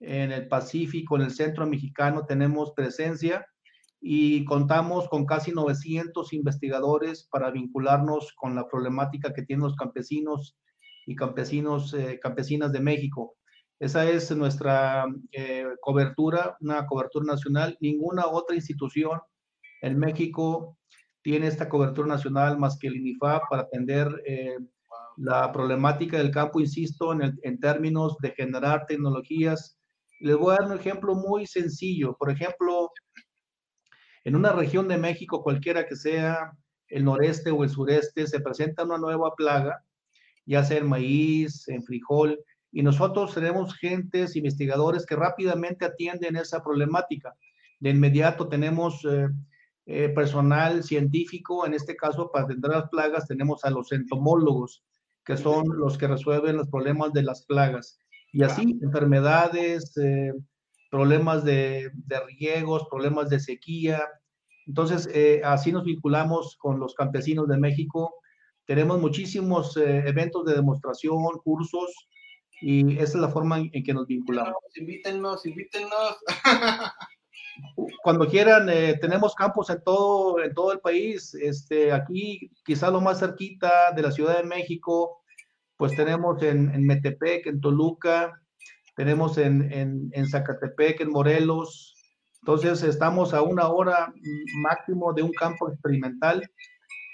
[0.01, 3.47] en el Pacífico, en el centro mexicano tenemos presencia
[4.01, 10.57] y contamos con casi 900 investigadores para vincularnos con la problemática que tienen los campesinos
[11.07, 13.37] y campesinos, eh, campesinas de México.
[13.79, 17.77] Esa es nuestra eh, cobertura, una cobertura nacional.
[17.81, 19.21] Ninguna otra institución
[19.83, 20.79] en México
[21.23, 24.57] tiene esta cobertura nacional más que el INIFAP para atender eh,
[25.17, 29.79] la problemática del campo, insisto, en, términos de generar tecnologías.
[30.21, 32.17] Les voy a dar un ejemplo muy sencillo.
[32.19, 32.91] Por ejemplo,
[34.25, 36.53] en una región de México, cualquiera que sea
[36.89, 39.85] el noreste o el sureste, se presenta una nueva plaga,
[40.45, 42.39] ya sea en maíz, en frijol,
[42.73, 47.35] y nosotros tenemos gentes, investigadores que rápidamente atienden esa problemática.
[47.81, 49.29] De inmediato tenemos eh,
[49.87, 54.85] eh, personal científico, en este caso para atender las plagas tenemos a los entomólogos,
[55.31, 58.01] que son los que resuelven los problemas de las plagas.
[58.33, 60.33] Y así, enfermedades, eh,
[60.91, 64.03] problemas de, de, riegos, problemas de sequía.
[64.67, 68.17] Entonces, eh, así nos vinculamos con los campesinos de México.
[68.67, 72.09] Tenemos muchísimos eh, eventos de demostración, cursos,
[72.61, 74.57] y esa es la forma en, en que nos vinculamos.
[74.75, 76.17] Invítennos, invítennos.
[78.03, 81.35] Cuando quieran, eh, tenemos campos en todo, en todo el país.
[81.35, 85.20] Este, aquí, quizá lo más cerquita de la Ciudad de México,
[85.81, 88.39] pues tenemos en, en Metepec, en Toluca,
[88.97, 91.95] tenemos en, en, en, Zacatepec, en Morelos.
[92.43, 94.13] Entonces, estamos a una hora
[94.63, 96.47] máximo de un campo experimental.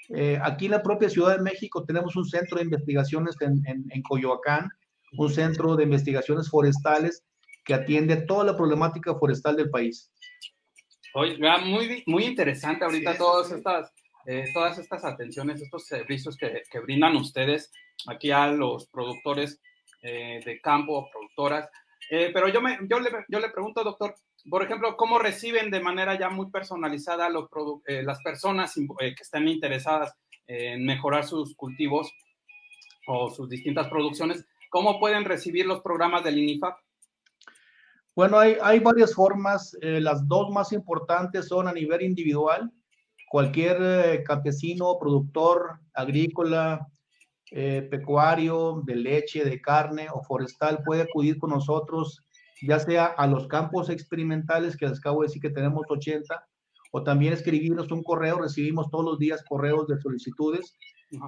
[0.08, 4.02] Eh, aquí en la propia Ciudad de México tenemos un centro de investigaciones en, en
[4.02, 4.68] Coyoacán,
[5.16, 7.24] un centro de investigaciones forestales
[7.64, 10.10] que atiende toda la problemática forestal del país.
[11.14, 13.92] Oiga, muy, muy interesante ahorita sí, todas, estas,
[14.26, 17.70] eh, todas estas atenciones, estos servicios que, que, brindan ustedes
[18.06, 19.60] aquí a los productores
[20.02, 21.68] eh, de campo, productoras.
[22.10, 24.14] Eh, pero yo, me, yo, le, yo le pregunto, doctor,
[24.48, 27.48] por ejemplo, ¿cómo reciben de manera ya muy personalizada los
[27.86, 30.14] eh, las personas que están interesadas
[30.46, 32.12] en mejorar sus cultivos
[33.08, 34.46] o sus distintas producciones?
[34.70, 36.78] ¿Cómo pueden recibir los programas del INIFAP?
[38.14, 39.76] Bueno, hay, hay varias formas.
[39.80, 42.70] Las dos más importantes son a nivel individual.
[43.28, 46.86] Cualquier eh, campesino, productor agrícola,
[47.52, 52.20] eh, pecuario, de leche, de carne o forestal puede acudir con nosotros,
[52.62, 56.44] ya sea a los campos experimentales, que les acabo de decir que tenemos 80,
[56.92, 58.38] o también escribirnos un correo.
[58.38, 60.76] Recibimos todos los días correos de solicitudes.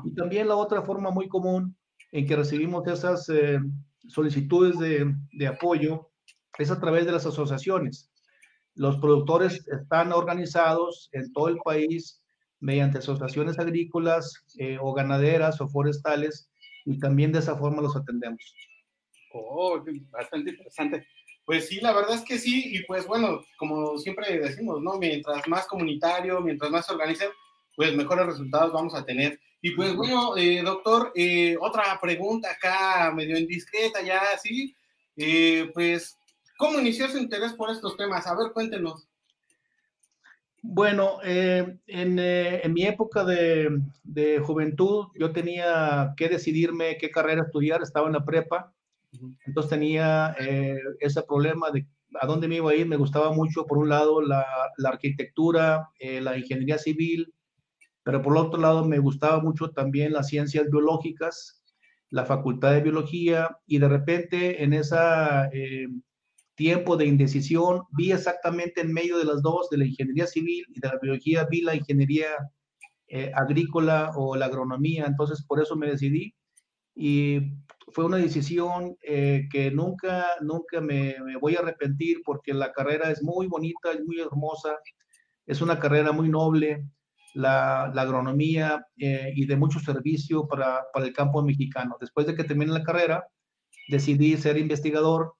[0.04, 1.76] Y también la otra forma muy común
[2.10, 3.60] en que recibimos esas eh,
[4.08, 6.10] solicitudes de, de apoyo
[6.58, 8.10] es a través de las asociaciones.
[8.78, 12.22] Los productores están organizados en todo el país
[12.60, 16.48] mediante asociaciones agrícolas eh, o ganaderas o forestales
[16.84, 18.54] y también de esa forma los atendemos.
[19.32, 21.06] Oh, bastante interesante.
[21.44, 24.98] Pues sí, la verdad es que sí, y pues bueno, como siempre decimos, ¿no?
[24.98, 27.30] Mientras más comunitario, mientras más se organicen,
[27.74, 29.40] pues mejores resultados vamos a tener.
[29.60, 34.74] Y pues bueno, eh, doctor, eh, otra pregunta acá medio indiscreta ya, ¿sí?
[35.16, 36.17] Eh, pues
[36.58, 38.26] ¿Cómo inició su interés por estos temas?
[38.26, 39.08] A ver, cuéntenos.
[40.60, 47.12] Bueno, eh, en, eh, en, mi época de, de, juventud, yo tenía que decidirme qué
[47.12, 48.74] carrera estudiar, estaba en la prepa,
[49.46, 51.86] entonces tenía eh, ese problema de
[52.20, 52.86] a dónde me iba a ir.
[52.86, 54.44] Me gustaba mucho, por un lado, la,
[54.78, 57.32] la arquitectura, eh, la ingeniería civil,
[58.02, 61.62] pero por otro lado, me gustaba mucho también las ciencias biológicas,
[62.10, 65.86] la facultad de biología, y de repente en esa eh,
[66.58, 70.80] tiempo de indecisión, vi exactamente en medio de las dos, de la ingeniería civil y
[70.80, 72.30] de la biología, vi la ingeniería
[73.06, 76.34] eh, agrícola o la agronomía, entonces por eso me decidí
[76.96, 77.38] y
[77.92, 83.22] fue una decisión eh, que nunca, nunca me, voy a arrepentir porque la carrera es
[83.22, 84.78] muy bonita, es muy hermosa,
[85.46, 86.84] es una carrera muy noble,
[87.34, 91.96] la, la agronomía eh, y de mucho servicio para, para el campo mexicano.
[92.00, 93.28] Después de que terminé la carrera,
[93.88, 95.37] decidí ser investigador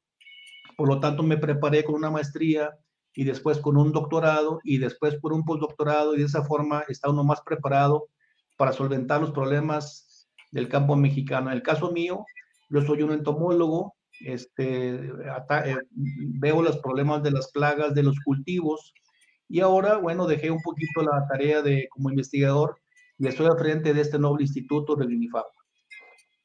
[0.78, 2.70] por lo tanto, me preparé con una maestría
[3.12, 7.10] y después con un doctorado y después por un postdoctorado y de esa forma está
[7.10, 8.06] uno más preparado
[8.56, 11.50] para solventar los problemas del campo mexicano.
[11.50, 12.24] En el caso mío,
[12.70, 18.94] yo soy un entomólogo, este, eh, veo los problemas de las plagas de los cultivos
[19.48, 22.78] y ahora, bueno, dejé un poquito la tarea de como investigador
[23.18, 25.46] y estoy al frente de este noble instituto del INIFAP.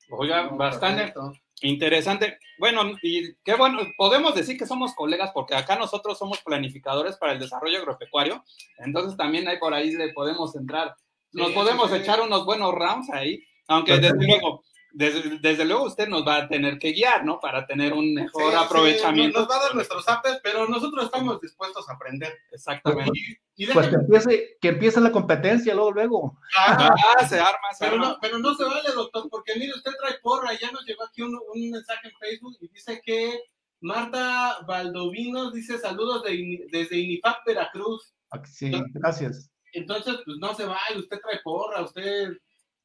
[0.09, 1.13] Oiga, bastante,
[1.61, 2.37] Interesante.
[2.59, 7.33] Bueno, y qué bueno, podemos decir que somos colegas porque acá nosotros somos planificadores para
[7.33, 8.43] el desarrollo agropecuario,
[8.79, 10.95] entonces también ahí por ahí le podemos entrar,
[11.31, 14.63] nos sí, podemos sí, echar unos buenos rounds ahí, aunque desde luego
[14.95, 17.39] desde, desde luego usted nos va a tener que guiar, ¿no?
[17.39, 19.39] Para tener un mejor Sí, sí, aprovechamiento.
[19.39, 22.31] nos va a dar nuestros apes, pero nosotros estamos dispuestos a aprender.
[22.51, 23.11] Exactamente.
[23.55, 26.39] Y, y Pues que empiece, que empiece la competencia luego, luego.
[26.57, 28.07] Ah, Ah, se arma, se pero, arma.
[28.09, 30.51] no, pero no se vale, doctor, porque mire, usted trae porra.
[30.61, 33.39] Ya nos llegó aquí un, un mensaje en Facebook y dice que
[33.81, 38.13] Marta Valdovinos dice saludos de Ini- desde Inifap, Veracruz.
[38.45, 39.49] Sí, gracias.
[39.73, 42.29] Entonces, pues no se vale, usted trae porra, usted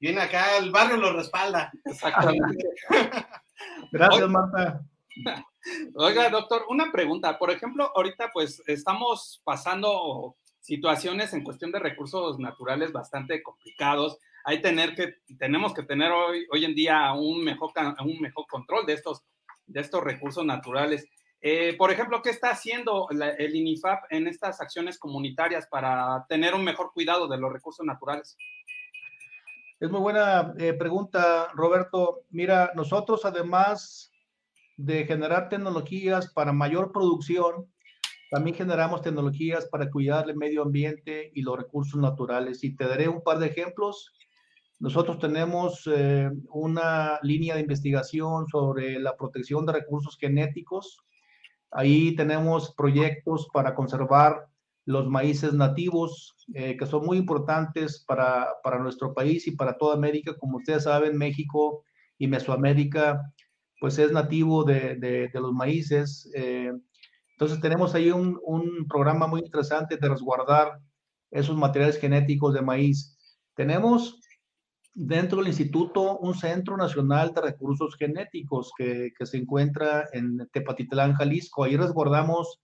[0.01, 1.71] viene acá, el barrio lo respalda.
[1.85, 2.65] Exactamente.
[3.93, 4.33] Gracias, Oye.
[4.33, 4.83] Marta.
[5.97, 7.39] Oiga, doctor, una pregunta.
[7.39, 14.19] Por ejemplo, ahorita pues estamos pasando situaciones en cuestión de recursos naturales bastante complicados.
[14.45, 18.47] Hay tener que, tenemos que tener hoy, hoy en día un mejor, ca- un mejor
[18.49, 19.23] control de estos,
[19.67, 21.07] de estos recursos naturales.
[21.41, 26.55] Eh, por ejemplo, ¿qué está haciendo la- el INIFAP en estas acciones comunitarias para tener
[26.55, 28.37] un mejor cuidado de los recursos naturales?
[29.81, 32.25] Es muy buena eh, pregunta, Roberto.
[32.31, 34.11] Mira, nosotros además
[34.77, 37.73] de generar tecnologías para mayor producción,
[38.29, 42.65] también generamos tecnologías para cuidar el medio ambiente y los recursos naturales.
[42.65, 44.13] Y te daré un par de ejemplos.
[44.81, 50.99] Nosotros tenemos eh, una línea de investigación sobre la protección de recursos genéticos.
[51.71, 54.49] Ahí tenemos proyectos para conservar
[54.95, 59.95] los maíces nativos, eh, que son muy importantes para, para nuestro país y para toda
[59.95, 60.35] América.
[60.41, 61.85] Como ustedes saben, México
[62.17, 63.21] y Mesoamérica,
[63.81, 66.31] pues es nativo de, de, de los maíces.
[66.35, 66.73] eh,
[67.33, 70.81] entonces tenemos ahí un, un programa muy interesante de resguardar
[71.31, 73.17] esos materiales genéticos de maíz.
[73.55, 74.19] Tenemos
[74.95, 81.13] dentro del instituto un Centro Nacional de Recursos Genéticos que, que se encuentra en Tepatitlán,
[81.13, 81.63] Jalisco.
[81.63, 82.59] Ahí resguardamos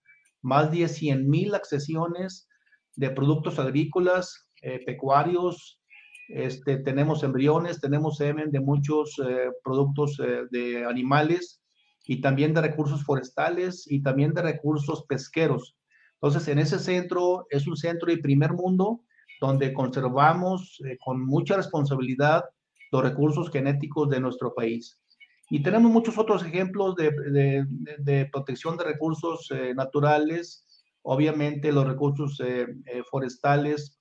[0.45, 2.47] más de 100 mil accesiones
[2.95, 5.81] de productos agrícolas, eh, pecuarios,
[6.29, 11.63] este, tenemos embriones, tenemos semen de muchos eh, productos eh, de animales
[12.05, 15.75] y también de recursos forestales y también de recursos pesqueros.
[16.21, 19.01] Entonces, en ese centro es un centro de primer mundo
[19.41, 22.43] donde conservamos con mucha responsabilidad
[22.91, 25.01] los recursos genéticos de nuestro país.
[25.49, 27.65] Y tenemos muchos otros ejemplos de, de,
[27.99, 30.65] de, protección de recursos eh, naturales,
[31.05, 33.99] obviamente los recursos eh, eh, forestales.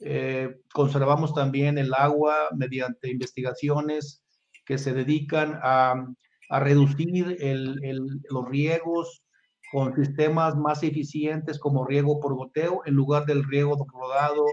[0.00, 4.24] Eh, conservamos también el agua mediante investigaciones
[4.66, 5.94] que se dedican a,
[6.48, 9.22] a reducir el, el, los riegos
[9.70, 14.44] con sistemas más eficientes como riego por goteo en lugar del riego rodado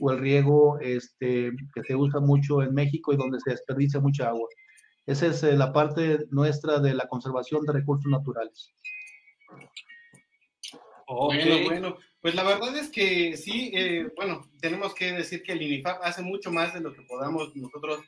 [0.00, 4.28] o el riego este, que se usa mucho en México y donde se desperdicia mucha
[4.28, 4.48] agua.
[5.06, 8.74] Esa es eh, la parte nuestra de la conservación de recursos naturales.
[11.06, 11.34] Ok.
[11.34, 15.62] Bueno, bueno, pues la verdad es que sí, eh, bueno, tenemos que decir que el
[15.62, 18.00] INIFAP hace mucho más de lo que podamos nosotros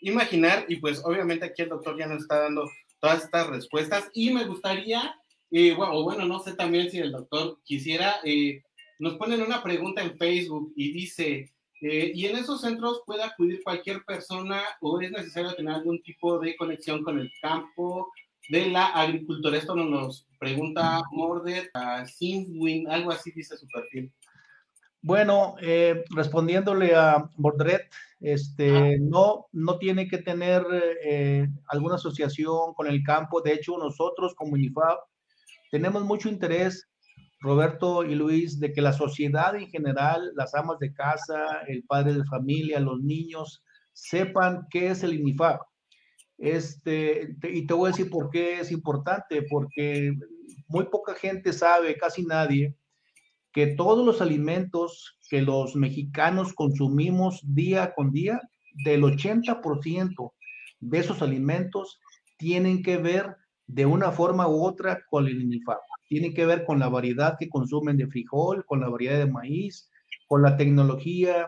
[0.00, 4.32] imaginar y pues obviamente aquí el doctor ya nos está dando todas estas respuestas y
[4.32, 5.14] me gustaría,
[5.50, 8.62] eh, bueno, bueno, no sé también si el doctor quisiera, eh,
[8.98, 11.52] nos ponen una pregunta en Facebook y dice,
[11.88, 16.38] eh, ¿y en esos centros puede acudir cualquier persona o es necesario tener algún tipo
[16.38, 18.10] de conexión con el campo
[18.48, 19.56] de la agricultura?
[19.56, 24.12] Esto nos, pregunta Morder a Sinwin, algo así dice su perfil.
[25.02, 27.88] Bueno, eh, respondiéndole a Bordret,
[28.20, 30.64] este, no, no tiene que tener
[31.04, 33.40] eh, alguna asociación con el campo.
[33.40, 34.98] De hecho, nosotros como UNIFAP
[35.70, 36.88] tenemos mucho interés,
[37.46, 42.14] Roberto y Luis, de que la sociedad en general, las amas de casa, el padre
[42.14, 45.60] de familia, los niños, sepan qué es el UNIFAP.
[46.38, 50.12] Este, te- y te voy a decir por qué es importante, porque
[50.68, 52.74] muy poca gente sabe, casi nadie,
[53.52, 58.40] que todos los alimentos que los mexicanos consumimos día con día,
[58.84, 60.34] del 80%
[60.80, 61.98] de esos alimentos
[62.36, 63.34] tienen que ver
[63.66, 65.80] de una forma u otra con el INIFAP.
[66.08, 69.90] Tienen que ver con la variedad que consumen de frijol, con la variedad de maíz,
[70.26, 71.46] con la tecnología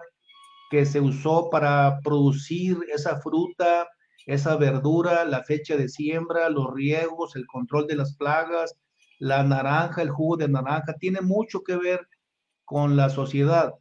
[0.70, 3.88] que se usó para producir esa fruta,
[4.26, 8.74] esa verdura, la fecha de siembra, los riegos, el control de las plagas,
[9.18, 12.06] la naranja, el jugo de naranja, tiene mucho que ver
[12.64, 13.74] con la sociedad.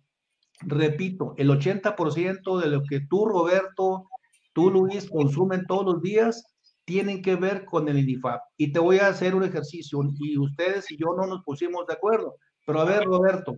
[0.61, 4.09] Repito, el 80% de lo que tú, Roberto,
[4.53, 6.56] tú, Luis, consumen todos los días,
[6.87, 8.41] tienen que ver con el INIFAP.
[8.55, 11.93] Y te voy a hacer un ejercicio, y ustedes y yo no nos pusimos de
[11.93, 12.37] acuerdo.
[12.65, 13.57] Pero a ver, Roberto,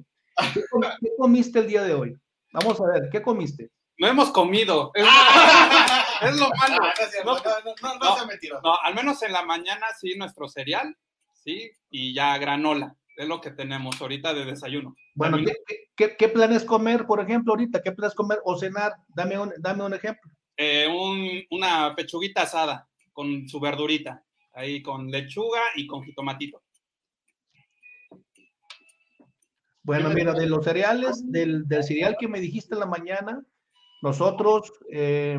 [0.54, 2.18] ¿qué, com- qué comiste el día de hoy?
[2.52, 3.70] Vamos a ver, ¿qué comiste?
[4.00, 4.92] No hemos comido.
[6.22, 6.82] Es, es lo malo.
[6.84, 7.40] Ah, no, No,
[7.96, 10.98] no, no, no, al menos en la mañana sí, nuestro cereal,
[11.34, 12.94] sí, y ya granola.
[13.16, 14.96] Es lo que tenemos ahorita de desayuno.
[15.16, 15.54] Bueno, ¿qué,
[15.96, 17.82] qué, qué planes comer, por ejemplo, ahorita?
[17.82, 18.94] ¿Qué planes comer o cenar?
[19.10, 20.30] Dame un, dame un ejemplo.
[20.58, 22.89] eh, un- una pechuguita asada
[23.20, 26.64] con su verdurita, ahí con lechuga y con jitomatito.
[29.84, 33.46] Bueno, mira, de los cereales, del, del cereal que me dijiste en la mañana,
[34.02, 35.38] nosotros eh,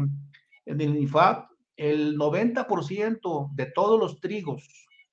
[0.67, 4.69] en el INIFAP, el 90% de todos los trigos,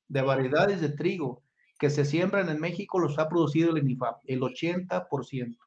[0.09, 1.43] de variedades de trigo
[1.79, 5.57] que se siembran en México, los ha producido el INIFAP, el 80%.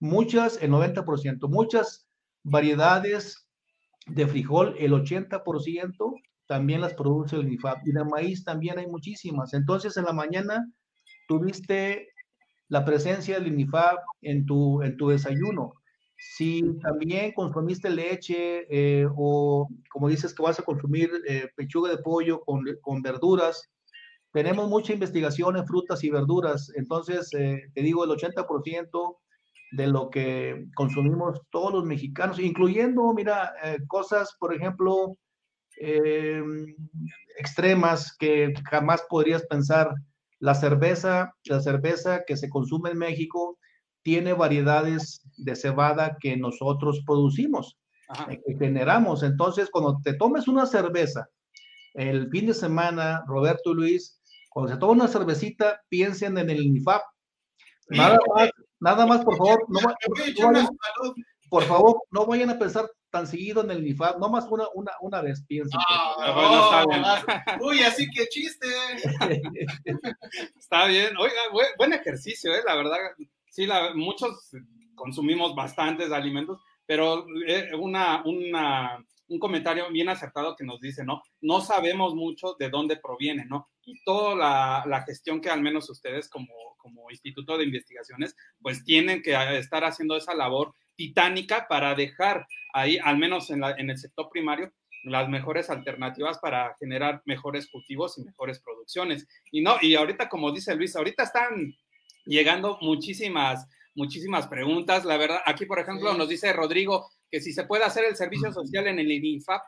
[0.00, 2.06] Muchas, el 90%, muchas
[2.42, 3.48] variedades
[4.04, 7.86] de frijol, el 80% también las produce el INIFAP.
[7.86, 9.54] Y de maíz también hay muchísimas.
[9.54, 10.70] Entonces, en la mañana
[11.28, 12.08] tuviste
[12.68, 15.74] la presencia del INIFAP en tu, en tu desayuno.
[16.16, 21.98] Si también consumiste leche eh, o como dices que vas a consumir eh, pechuga de
[21.98, 23.70] pollo con, con verduras,
[24.34, 26.72] tenemos mucha investigación en frutas y verduras.
[26.74, 29.18] Entonces, eh, te digo, el 80%
[29.70, 35.16] de lo que consumimos todos los mexicanos, incluyendo, mira, eh, cosas, por ejemplo,
[35.80, 36.42] eh,
[37.38, 39.94] extremas que jamás podrías pensar.
[40.40, 43.58] La cerveza, la cerveza que se consume en México
[44.02, 48.30] tiene variedades de cebada que nosotros producimos, Ajá.
[48.32, 49.22] eh, que generamos.
[49.22, 51.28] Entonces, cuando te tomes una cerveza
[51.94, 54.20] el fin de semana, Roberto y Luis,
[54.50, 57.02] cuando se toma una cervecita, piensen en el INIFAP.
[57.88, 58.50] Nada más,
[58.80, 59.86] nada más, por favor, no, no
[60.52, 60.68] vayan-
[61.48, 64.90] por favor, no vayan a pensar tan seguido en el INIFAP, no más una, una,
[65.00, 65.78] una vez, piensen.
[65.88, 67.02] Ah, no, bien.
[67.04, 68.66] ah, Uy, así que chiste.
[70.58, 71.16] Está bien.
[71.16, 72.60] Oiga, buen, buen ejercicio, ¿eh?
[72.66, 72.96] La verdad,
[73.48, 74.50] sí, la- muchos
[74.94, 81.22] consumimos bastantes alimentos, pero eh, una, una- un comentario bien acertado que nos dice, ¿no?
[81.40, 83.68] No sabemos mucho de dónde proviene, ¿no?
[83.84, 88.84] Y toda la, la gestión que al menos ustedes como, como Instituto de Investigaciones, pues
[88.84, 93.90] tienen que estar haciendo esa labor titánica para dejar ahí, al menos en, la- en
[93.90, 94.72] el sector primario,
[95.04, 99.26] las mejores alternativas para generar mejores cultivos y mejores producciones.
[99.52, 101.74] Y no, y ahorita, como dice Luis, ahorita están
[102.24, 105.04] llegando muchísimas, muchísimas preguntas.
[105.04, 106.18] La verdad, aquí, por ejemplo, Sí.
[106.18, 109.60] nos dice Rodrigo que si se puede hacer el servicio social en el INIFAP.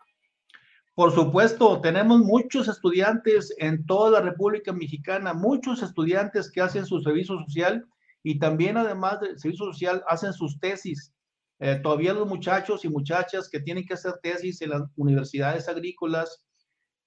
[0.94, 7.02] Por supuesto, tenemos muchos estudiantes en toda la República Mexicana, muchos estudiantes que hacen su
[7.02, 7.84] servicio social
[8.22, 11.12] y también además del servicio social hacen sus tesis.
[11.58, 16.44] Eh, todavía los muchachos y muchachas que tienen que hacer tesis en las universidades agrícolas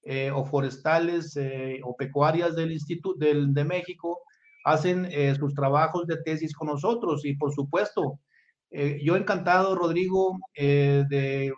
[0.04, 4.20] eh, o forestales eh, o pecuarias del Instituto del, de México
[4.66, 7.24] hacen sus trabajos de tesis con nosotros.
[7.24, 8.20] Y por supuesto,
[9.02, 11.54] yo encantado, Rodrigo, de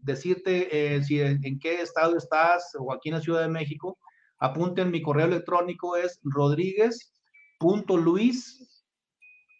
[0.00, 3.98] decirte si en, qué estado estás o aquí en la Ciudad de México,
[4.38, 8.86] apunten mi correo electrónico es rodríguez.luis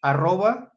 [0.00, 0.72] arroba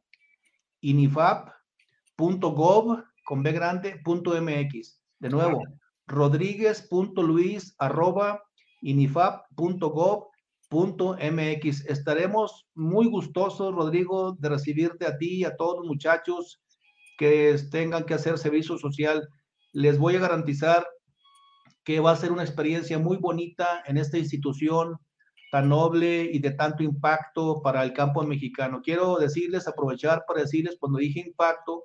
[2.18, 5.00] inifap.gov con B grande punto MX.
[5.20, 5.62] De nuevo,
[6.06, 8.42] rodríguez.luis arroba
[8.82, 10.26] inifap.gov
[10.68, 11.86] punto MX.
[11.86, 16.60] Estaremos muy gustosos, Rodrigo, de recibirte a ti y a todos los muchachos
[17.18, 19.28] que tengan que hacer servicio social.
[19.72, 20.86] Les voy a garantizar
[21.84, 24.98] que va a ser una experiencia muy bonita en esta institución
[25.50, 28.82] tan noble y de tanto impacto para el campo mexicano.
[28.82, 31.84] Quiero decirles, aprovechar para decirles, cuando dije impacto,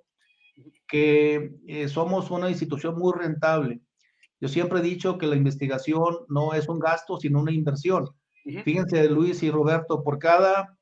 [0.87, 3.81] que eh, somos una institución muy rentable.
[4.39, 8.03] Yo siempre he dicho que la investigación no es un gasto, sino una inversión.
[8.45, 8.59] Ujú.
[8.63, 10.77] Fíjense, Luis y Roberto, por cada,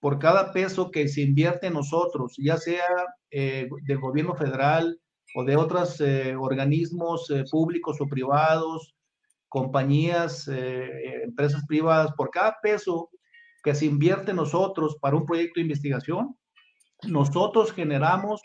[0.00, 2.84] por cada peso que se invierte en nosotros, ya sea
[3.30, 5.00] eh, del gobierno federal
[5.34, 8.94] o de otros eh, organismos públicos o privados,
[9.48, 13.10] compañías, empresas privadas, por cada peso
[13.64, 16.36] que se invierte en nosotros para un proyecto de investigación,
[17.02, 18.40] nosotros generamos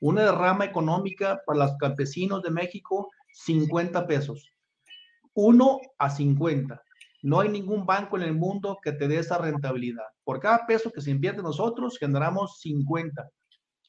[0.00, 4.52] una derrama económica para los campesinos de México, 50 pesos.
[5.34, 6.82] 1 a 50.
[7.22, 10.04] No hay ningún banco en el mundo que te dé esa rentabilidad.
[10.24, 13.28] Por cada peso que se invierte nosotros, generamos 50.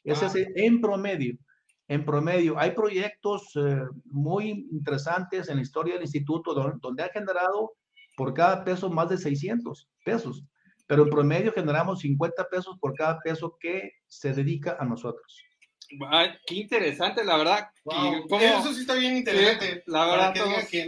[0.04, 1.38] Ese es el- en promedio.
[1.90, 7.10] En promedio, hay proyectos eh, muy interesantes en la historia del instituto don- donde han
[7.12, 7.74] generado
[8.18, 10.44] por cada peso más de 600 pesos,
[10.88, 15.44] pero en promedio generamos 50 pesos por cada peso que se dedica a nosotros.
[16.10, 17.70] Ay, qué interesante, la verdad.
[17.86, 19.76] Wow, cómo- Eso sí está bien interesante.
[19.76, 20.88] Sí, la verdad, Para que todos- que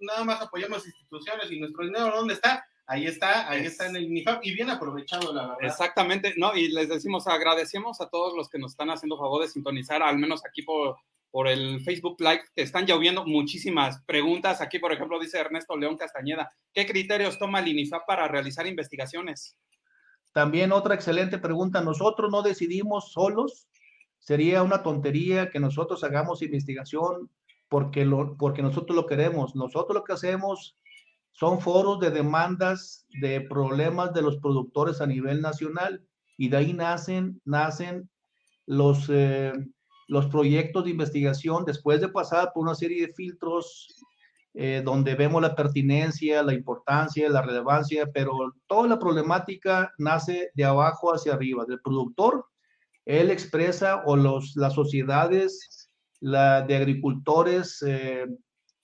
[0.00, 2.66] nada más apoyamos instituciones y nuestro dinero, ¿dónde está?
[2.88, 5.64] Ahí está, ahí Es- está en el INIFAP y bien aprovechado, la verdad.
[5.64, 6.54] Exactamente, ¿no?
[6.56, 10.18] Y les decimos, agradecemos a todos los que nos están haciendo favor de sintonizar, al
[10.18, 10.96] menos aquí por,
[11.32, 14.60] por el Facebook Live, que están lloviendo muchísimas preguntas.
[14.60, 19.56] Aquí, por ejemplo, dice Ernesto León Castañeda, ¿qué criterios toma el INIFAP para realizar investigaciones?
[20.32, 21.80] También otra excelente pregunta.
[21.80, 23.66] Nosotros no decidimos solos
[24.26, 27.30] sería una tontería que nosotros hagamos investigación
[27.68, 29.54] porque, lo, porque nosotros lo queremos.
[29.54, 30.76] Nosotros lo que hacemos
[31.30, 36.04] son foros de demandas de problemas de los productores a nivel nacional
[36.36, 38.10] y de ahí nacen, nacen
[38.66, 39.52] los, eh,
[40.08, 44.02] los proyectos de investigación después de pasar por una serie de filtros
[44.54, 48.32] eh, donde vemos la pertinencia, la importancia, la relevancia, pero
[48.66, 52.46] toda la problemática nace de abajo hacia arriba, del productor.
[53.06, 55.90] Él expresa o los, las sociedades
[56.20, 58.26] la de agricultores eh,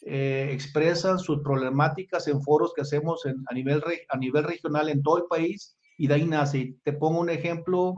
[0.03, 5.19] eh, expresan sus problemáticas en foros que hacemos a, nivel a nivel regional en todo
[5.19, 6.77] el país y de ahí nace.
[6.85, 7.95] Te pongo un ejemplo,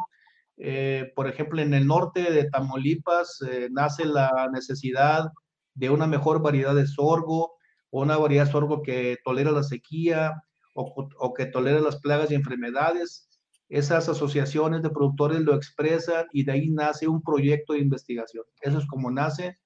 [1.15, 3.39] por ejemplo, en el norte de Tamaulipas
[3.71, 5.31] nace la necesidad
[5.75, 7.55] de una mejor variedad de sorgo,
[7.95, 10.43] o una variedad de sorgo que tolera la sequía
[10.75, 13.24] o, o, que tolera las plagas y enfermedades.
[13.69, 18.45] Esas asociaciones de productores lo expresan y de ahí nace un proyecto de investigación.
[18.61, 19.59] Eso es como nace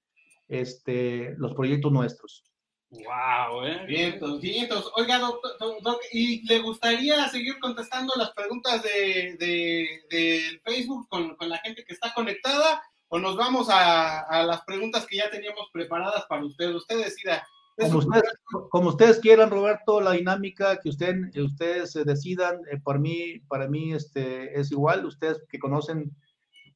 [0.49, 2.45] este, los proyectos nuestros.
[2.91, 3.85] Wow, ¿eh?
[3.87, 10.61] Bien, bien, Oiga, doctor, doctor, ¿y le gustaría seguir contestando las preguntas de, de, de
[10.65, 12.83] Facebook con, con, la gente que está conectada?
[13.09, 16.75] ¿O nos vamos a, a, las preguntas que ya teníamos preparadas para usted?
[16.75, 17.47] Usted decida.
[17.79, 18.33] Como ustedes,
[18.71, 23.93] como ustedes, quieran, Roberto, la dinámica que usted, ustedes decidan, eh, por mí, para mí
[23.93, 25.07] este, es igual.
[25.07, 26.11] Ustedes que conocen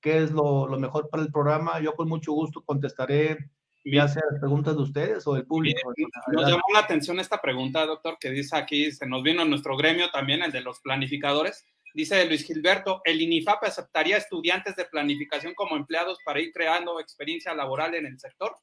[0.00, 3.38] qué es lo, lo, mejor para el programa, yo con mucho gusto contestaré
[3.84, 5.92] ya sea las preguntas de ustedes o del público.
[5.96, 9.76] Bien, nos llamó la atención esta pregunta, doctor, que dice aquí, se nos vino nuestro
[9.76, 11.66] gremio también, el de los planificadores.
[11.94, 17.54] Dice Luis Gilberto, ¿el INIFAP aceptaría estudiantes de planificación como empleados para ir creando experiencia
[17.54, 18.56] laboral en el sector?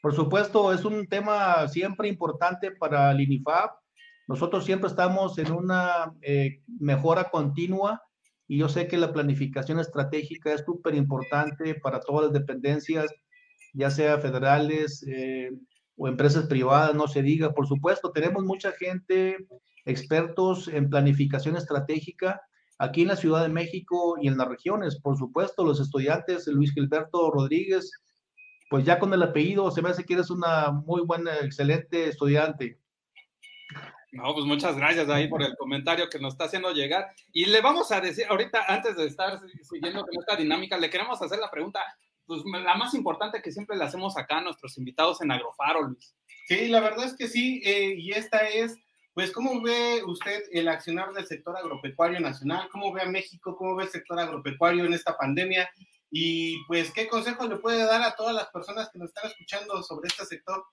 [0.00, 3.70] Por supuesto, es un tema siempre importante para el INIFAP.
[4.28, 8.00] Nosotros siempre estamos en una eh, mejora continua
[8.48, 13.12] y yo sé que la planificación estratégica es súper importante para todas las dependencias,
[13.74, 15.50] ya sea federales eh,
[15.96, 17.52] o empresas privadas, no se diga.
[17.52, 19.36] Por supuesto, tenemos mucha gente,
[19.84, 22.40] expertos en planificación estratégica
[22.78, 24.98] aquí en la Ciudad de México y en las regiones.
[24.98, 27.92] Por supuesto, los estudiantes, Luis Gilberto Rodríguez,
[28.70, 32.78] pues ya con el apellido se me hace que eres una muy buena, excelente estudiante.
[34.12, 37.08] No, pues muchas gracias ahí por el comentario que nos está haciendo llegar.
[37.32, 41.20] Y le vamos a decir, ahorita, antes de estar siguiendo con esta dinámica, le queremos
[41.20, 41.80] hacer la pregunta,
[42.26, 46.14] pues la más importante que siempre le hacemos acá a nuestros invitados en Agrofaro, Luis.
[46.46, 48.76] Sí, la verdad es que sí, eh, y esta es,
[49.14, 52.68] pues, ¿cómo ve usted el accionar del sector agropecuario nacional?
[52.70, 53.56] ¿Cómo ve a México?
[53.56, 55.68] ¿Cómo ve el sector agropecuario en esta pandemia?
[56.10, 59.82] Y pues, ¿qué consejo le puede dar a todas las personas que nos están escuchando
[59.82, 60.64] sobre este sector?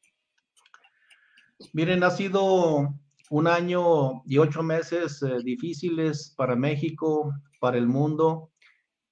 [1.73, 2.93] Miren, ha sido
[3.29, 8.51] un año y ocho meses eh, difíciles para México, para el mundo.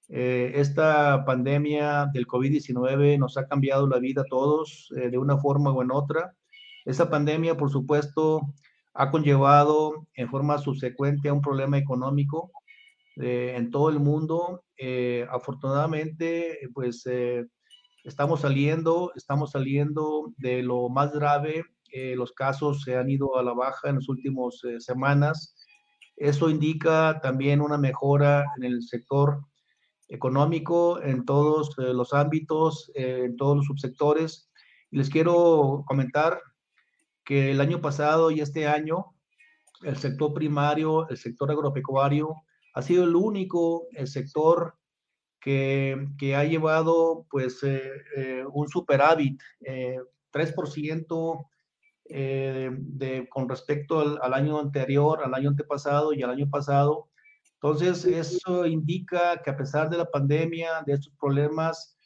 [0.08, 5.38] Eh, esta pandemia del COVID-19 nos ha cambiado la vida a todos eh, de una
[5.38, 6.34] forma o en otra.
[6.84, 8.54] Esta pandemia, por supuesto,
[8.94, 12.50] ha conllevado en forma subsecuente a un problema económico
[13.16, 14.64] eh, en todo el mundo.
[14.76, 17.46] Eh, afortunadamente, pues eh,
[18.04, 21.64] estamos saliendo, estamos saliendo de lo más grave.
[22.14, 25.54] los casos se han ido a la baja en las últimas semanas.
[26.16, 29.40] Eso indica también una mejora en el sector
[30.08, 34.50] económico, en todos los ámbitos, en todos los subsectores.
[34.90, 36.38] Y les quiero comentar
[37.24, 39.14] que el año pasado y este año,
[39.82, 42.45] el sector primario, el sector agropecuario,
[42.76, 44.74] ha sido el único el sector
[45.40, 49.98] que, que, ha llevado pues eh, eh, un superávit, eh,
[50.30, 51.46] 3%
[52.10, 57.08] eh, de, con respecto al, año anterior, al año antepasado y al año pasado.
[57.54, 61.96] Entonces, eso indica que a pesar de la pandemia, de estos problemas,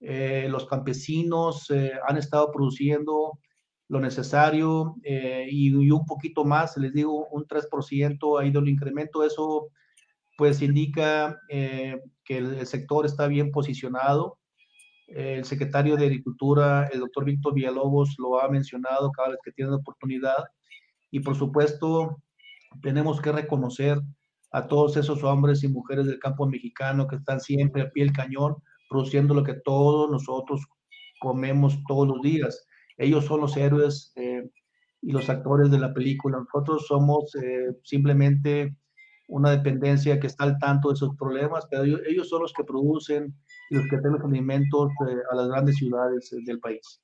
[0.00, 1.72] los campesinos
[2.06, 3.40] han estado produciendo
[3.88, 9.24] lo necesario y, y, un poquito más, les digo, un 3% ha ido el incremento.
[9.24, 9.70] Eso
[10.38, 14.38] pues indica eh, que el, sector está bien posicionado.
[15.08, 19.74] el secretario de Agricultura, el doctor Víctor Villalobos, lo ha mencionado cada vez que tiene
[19.74, 20.44] oportunidad.
[21.10, 22.22] Y por supuesto,
[22.82, 23.98] tenemos que reconocer
[24.52, 28.12] a todos esos hombres y mujeres del campo mexicano que están siempre a pie del
[28.12, 28.56] cañón,
[28.88, 30.60] produciendo lo que todos nosotros
[31.20, 32.64] comemos todos los días.
[32.96, 34.48] Ellos son los héroes eh,
[35.02, 36.38] y los actores de la película.
[36.38, 38.76] Nosotros somos eh, simplemente
[39.28, 42.64] una dependencia que está al tanto de esos problemas, pero ellos, ellos son los que
[42.64, 43.34] producen
[43.70, 47.00] y los que tienen los alimentos eh, a las grandes ciudades eh, del país.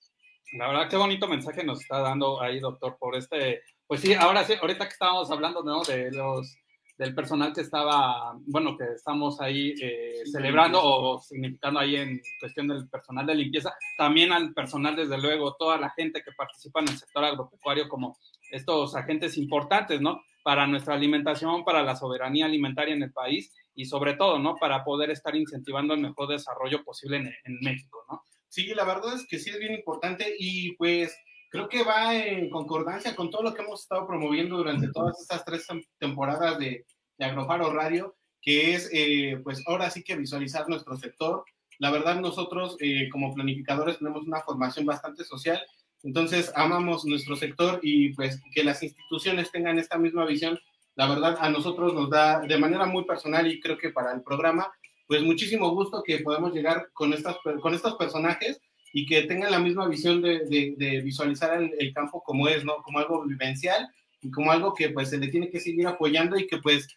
[0.58, 4.44] La verdad, qué bonito mensaje nos está dando ahí, doctor, por este, pues sí, ahora
[4.44, 5.82] sí, ahorita que estábamos hablando ¿no?
[5.82, 6.56] de los
[6.96, 12.68] del personal que estaba, bueno, que estamos ahí eh, celebrando o significando ahí en cuestión
[12.68, 16.88] del personal de limpieza, también al personal, desde luego, toda la gente que participa en
[16.88, 18.16] el sector agropecuario como
[18.50, 20.22] estos agentes importantes, ¿no?
[20.44, 24.54] Para nuestra alimentación, para la soberanía alimentaria en el país y sobre todo, ¿no?
[24.54, 28.22] Para poder estar incentivando el mejor desarrollo posible en, en México, ¿no?
[28.48, 31.12] Sí, la verdad es que sí es bien importante y pues
[31.50, 35.44] creo que va en concordancia con todo lo que hemos estado promoviendo durante todas estas
[35.44, 35.66] tres
[35.98, 36.84] temporadas de,
[37.18, 41.44] de Agrofaro Radio, que es eh, pues ahora sí que visualizar nuestro sector.
[41.78, 45.60] La verdad nosotros eh, como planificadores tenemos una formación bastante social,
[46.04, 50.58] entonces amamos nuestro sector y pues que las instituciones tengan esta misma visión,
[50.94, 54.22] la verdad a nosotros nos da de manera muy personal y creo que para el
[54.22, 54.72] programa
[55.06, 58.60] pues muchísimo gusto que podamos llegar con, estas, con estos personajes
[58.92, 62.76] y que tengan la misma visión de, visualizar el, el, campo como es, ¿no?
[62.82, 63.88] Como algo vivencial
[64.22, 66.88] y como algo que pues se le tiene que seguir apoyando y que pues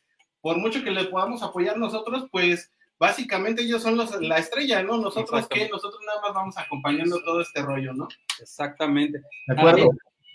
[0.42, 4.98] por mucho que le podamos apoyar nosotros, pues básicamente ellos son los, la estrella, ¿no?
[4.98, 8.08] Nosotros que nosotros nada más vamos acompañando todo este rollo, ¿no?
[8.40, 9.22] Exactamente.
[9.48, 9.92] De acuerdo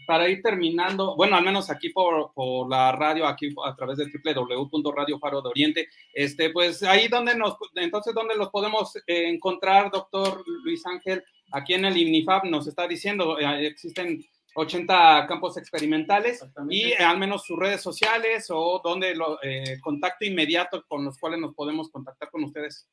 [0.07, 4.07] para ir terminando, bueno, al menos aquí por, por, la radio, aquí a través de
[4.07, 9.91] www.radio Faro de Oriente, este, pues ahí donde nos, entonces, ¿dónde los podemos eh, encontrar,
[9.91, 11.25] doctor Luis Ángel?
[11.53, 17.45] Aquí en el INIFAB nos está diciendo, eh, existen 80 campos experimentales y al menos
[17.45, 22.31] sus redes sociales o donde lo, eh, contacto inmediato con los cuales nos podemos contactar
[22.31, 22.89] con ustedes.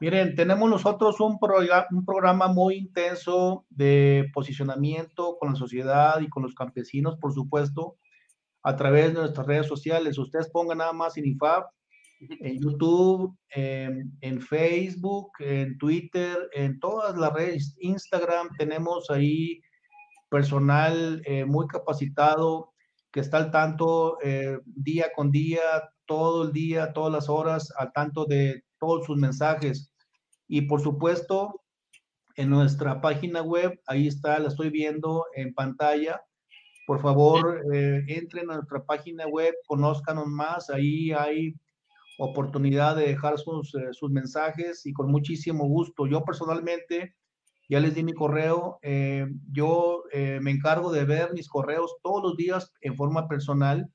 [0.00, 6.28] Miren, tenemos nosotros un, programa, un programa muy intenso de posicionamiento con la sociedad y
[6.28, 7.96] con los campesinos, por supuesto,
[8.64, 10.18] a través de nuestras redes sociales.
[10.18, 11.64] Ustedes pongan nada más INIFAB
[12.40, 19.60] en YouTube, en, en, Facebook, en Twitter, en todas las redes, Instagram, tenemos ahí
[20.32, 22.72] personal eh, muy capacitado
[23.12, 25.60] que está al tanto eh, día con día,
[26.06, 29.92] todo el día, todas las horas, al tanto de todos sus mensajes.
[30.48, 31.60] Y por supuesto,
[32.36, 36.22] en nuestra página web, ahí está, la estoy viendo en pantalla.
[36.86, 41.54] Por favor, eh, entren a nuestra página web, conózcanos más, ahí hay
[42.18, 46.06] oportunidad de dejar sus, eh, sus mensajes y con muchísimo gusto.
[46.06, 47.14] Yo personalmente,
[47.72, 52.22] ya les di mi correo, eh, yo eh, me encargo de ver mis correos todos
[52.22, 53.90] los días en forma personal.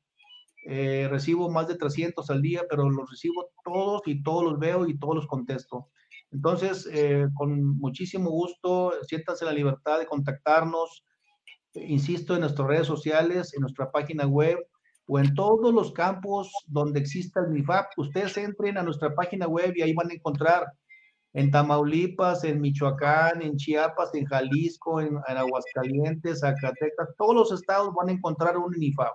[0.65, 4.87] Eh, recibo más de 300 al día, pero los recibo todos y todos los veo
[4.87, 5.89] y todos los contesto.
[6.31, 11.05] Entonces, eh, con muchísimo gusto, siéntanse la libertad de contactarnos,
[11.75, 14.57] insisto, en nuestras redes sociales, en nuestra página web
[15.05, 17.91] o en todos los campos donde exista el MIFAP.
[17.97, 20.65] Ustedes entren a nuestra página web y ahí van a encontrar
[21.33, 27.93] en Tamaulipas, en Michoacán, en Chiapas, en Jalisco, en, en Aguascalientes, Zacatecas, todos los estados
[27.93, 29.13] van a encontrar un INIFAP.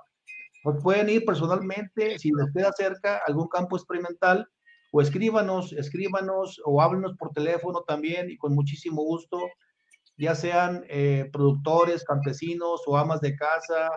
[0.62, 4.46] Pues pueden ir personalmente, si les queda cerca algún campo experimental,
[4.92, 9.40] o escríbanos, escríbanos o háblenos por teléfono también y con muchísimo gusto,
[10.18, 13.90] ya sean eh, productores, campesinos o amas de casa,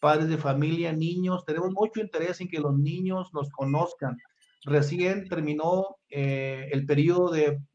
[0.00, 1.44] padres de familia, niños.
[1.44, 4.16] Tenemos mucho interés en que los niños nos conozcan.
[4.64, 7.32] Recién terminó eh, el periodo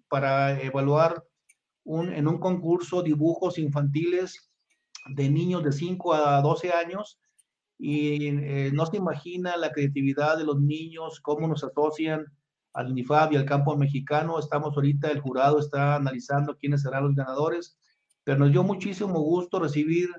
[0.08, 1.24] para evaluar
[1.84, 4.52] un, en un concurso dibujos infantiles
[5.16, 7.20] de niños de 5 a 12 años
[7.80, 12.26] y eh, no se imagina la creatividad de los niños, cómo nos asocian
[12.74, 14.40] al UNIFAB y al campo mexicano.
[14.40, 17.78] Estamos ahorita, el jurado está analizando quiénes serán los ganadores,
[18.24, 20.10] pero nos dio muchísimo gusto recibir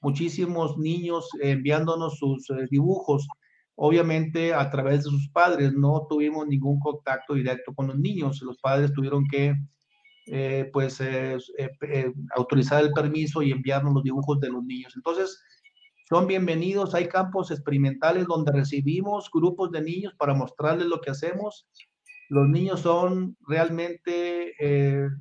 [0.00, 3.26] muchísimos niños enviándonos sus eh, dibujos,
[3.80, 5.72] obviamente a través de sus padres.
[5.72, 8.42] No tuvimos ningún contacto directo con los niños.
[8.42, 9.54] Los padres tuvieron que
[10.26, 14.94] eh, pues eh, eh, autorizar el permiso y enviarnos los dibujos de los niños.
[14.96, 15.40] Entonces,
[16.08, 16.92] son bienvenidos.
[16.94, 21.68] Hay campos experimentales donde recibimos grupos de niños para mostrarles lo que hacemos
[22.30, 24.52] los niños son realmente,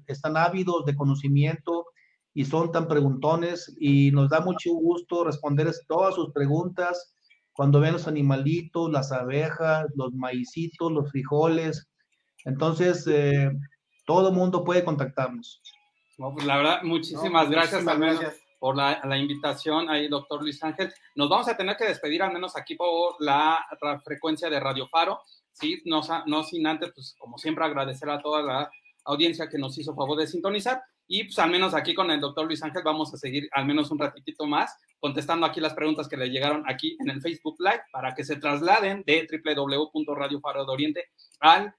[0.08, 1.86] están ávidos de conocimiento
[2.34, 7.16] y son tan preguntones y nos da mucho gusto responderles todas sus preguntas
[7.58, 11.90] cuando ven los animalitos, las abejas, los maicitos, los frijoles.
[12.46, 13.50] Entonces, eh,
[14.06, 15.60] todo mundo puede contactarnos.
[16.20, 18.44] No, pues la verdad, muchísimas no, gracias, muchísimas gracias.
[18.60, 20.94] por la, la, invitación ahí, doctor Luis Ángel.
[21.16, 24.88] Nos vamos a tener que despedir al menos aquí por la, la frecuencia de Radio
[24.88, 25.22] Faro.
[25.52, 28.70] Sí, no, no, sin antes, pues como siempre, agradecer a toda la
[29.06, 30.84] audiencia que nos hizo favor de sintonizar.
[31.08, 33.92] Y pues al menos aquí con el doctor Luis Ángel vamos a seguir al menos
[33.92, 37.82] un ratitito más contestando aquí las preguntas que le llegaron aquí en el Facebook Live
[37.92, 41.06] para que se trasladen de www.radiofaro de Oriente
[41.40, 41.74] al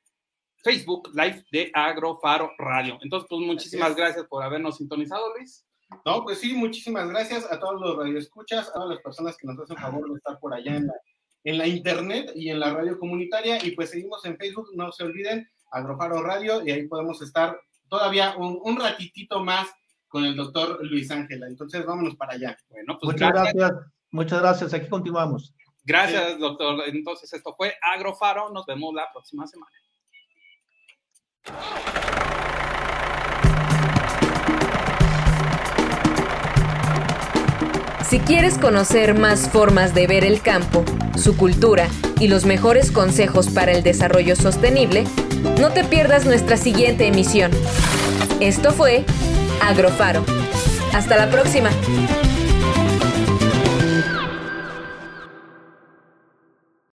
[0.62, 2.98] Facebook Live de Agrofaro Radio.
[3.02, 5.64] Entonces, pues muchísimas gracias por habernos sintonizado, Luis.
[6.04, 9.58] No, pues sí, muchísimas gracias a todos los radioescuchas, a todas las personas que nos
[9.58, 10.94] hacen favor de estar por allá en la
[11.44, 13.64] en la internet y en la radio comunitaria.
[13.64, 17.58] Y pues seguimos en Facebook, no se olviden, Agrofaro Radio, y ahí podemos estar
[17.88, 19.68] todavía un, un ratitito más
[20.08, 21.46] con el doctor Luis Ángela.
[21.46, 22.56] Entonces, vámonos para allá.
[22.70, 23.54] Bueno, pues Muchas gracias.
[23.54, 23.92] gracias.
[24.10, 24.74] Muchas gracias.
[24.74, 25.54] Aquí continuamos.
[25.84, 26.82] Gracias, doctor.
[26.86, 28.50] Entonces, esto fue Agrofaro.
[28.50, 29.72] Nos vemos la próxima semana.
[38.08, 40.82] Si quieres conocer más formas de ver el campo,
[41.16, 45.04] su cultura y los mejores consejos para el desarrollo sostenible,
[45.58, 47.50] no te pierdas nuestra siguiente emisión.
[48.40, 49.04] Esto fue
[49.62, 50.24] Agrofaro.
[50.92, 51.70] Hasta la próxima.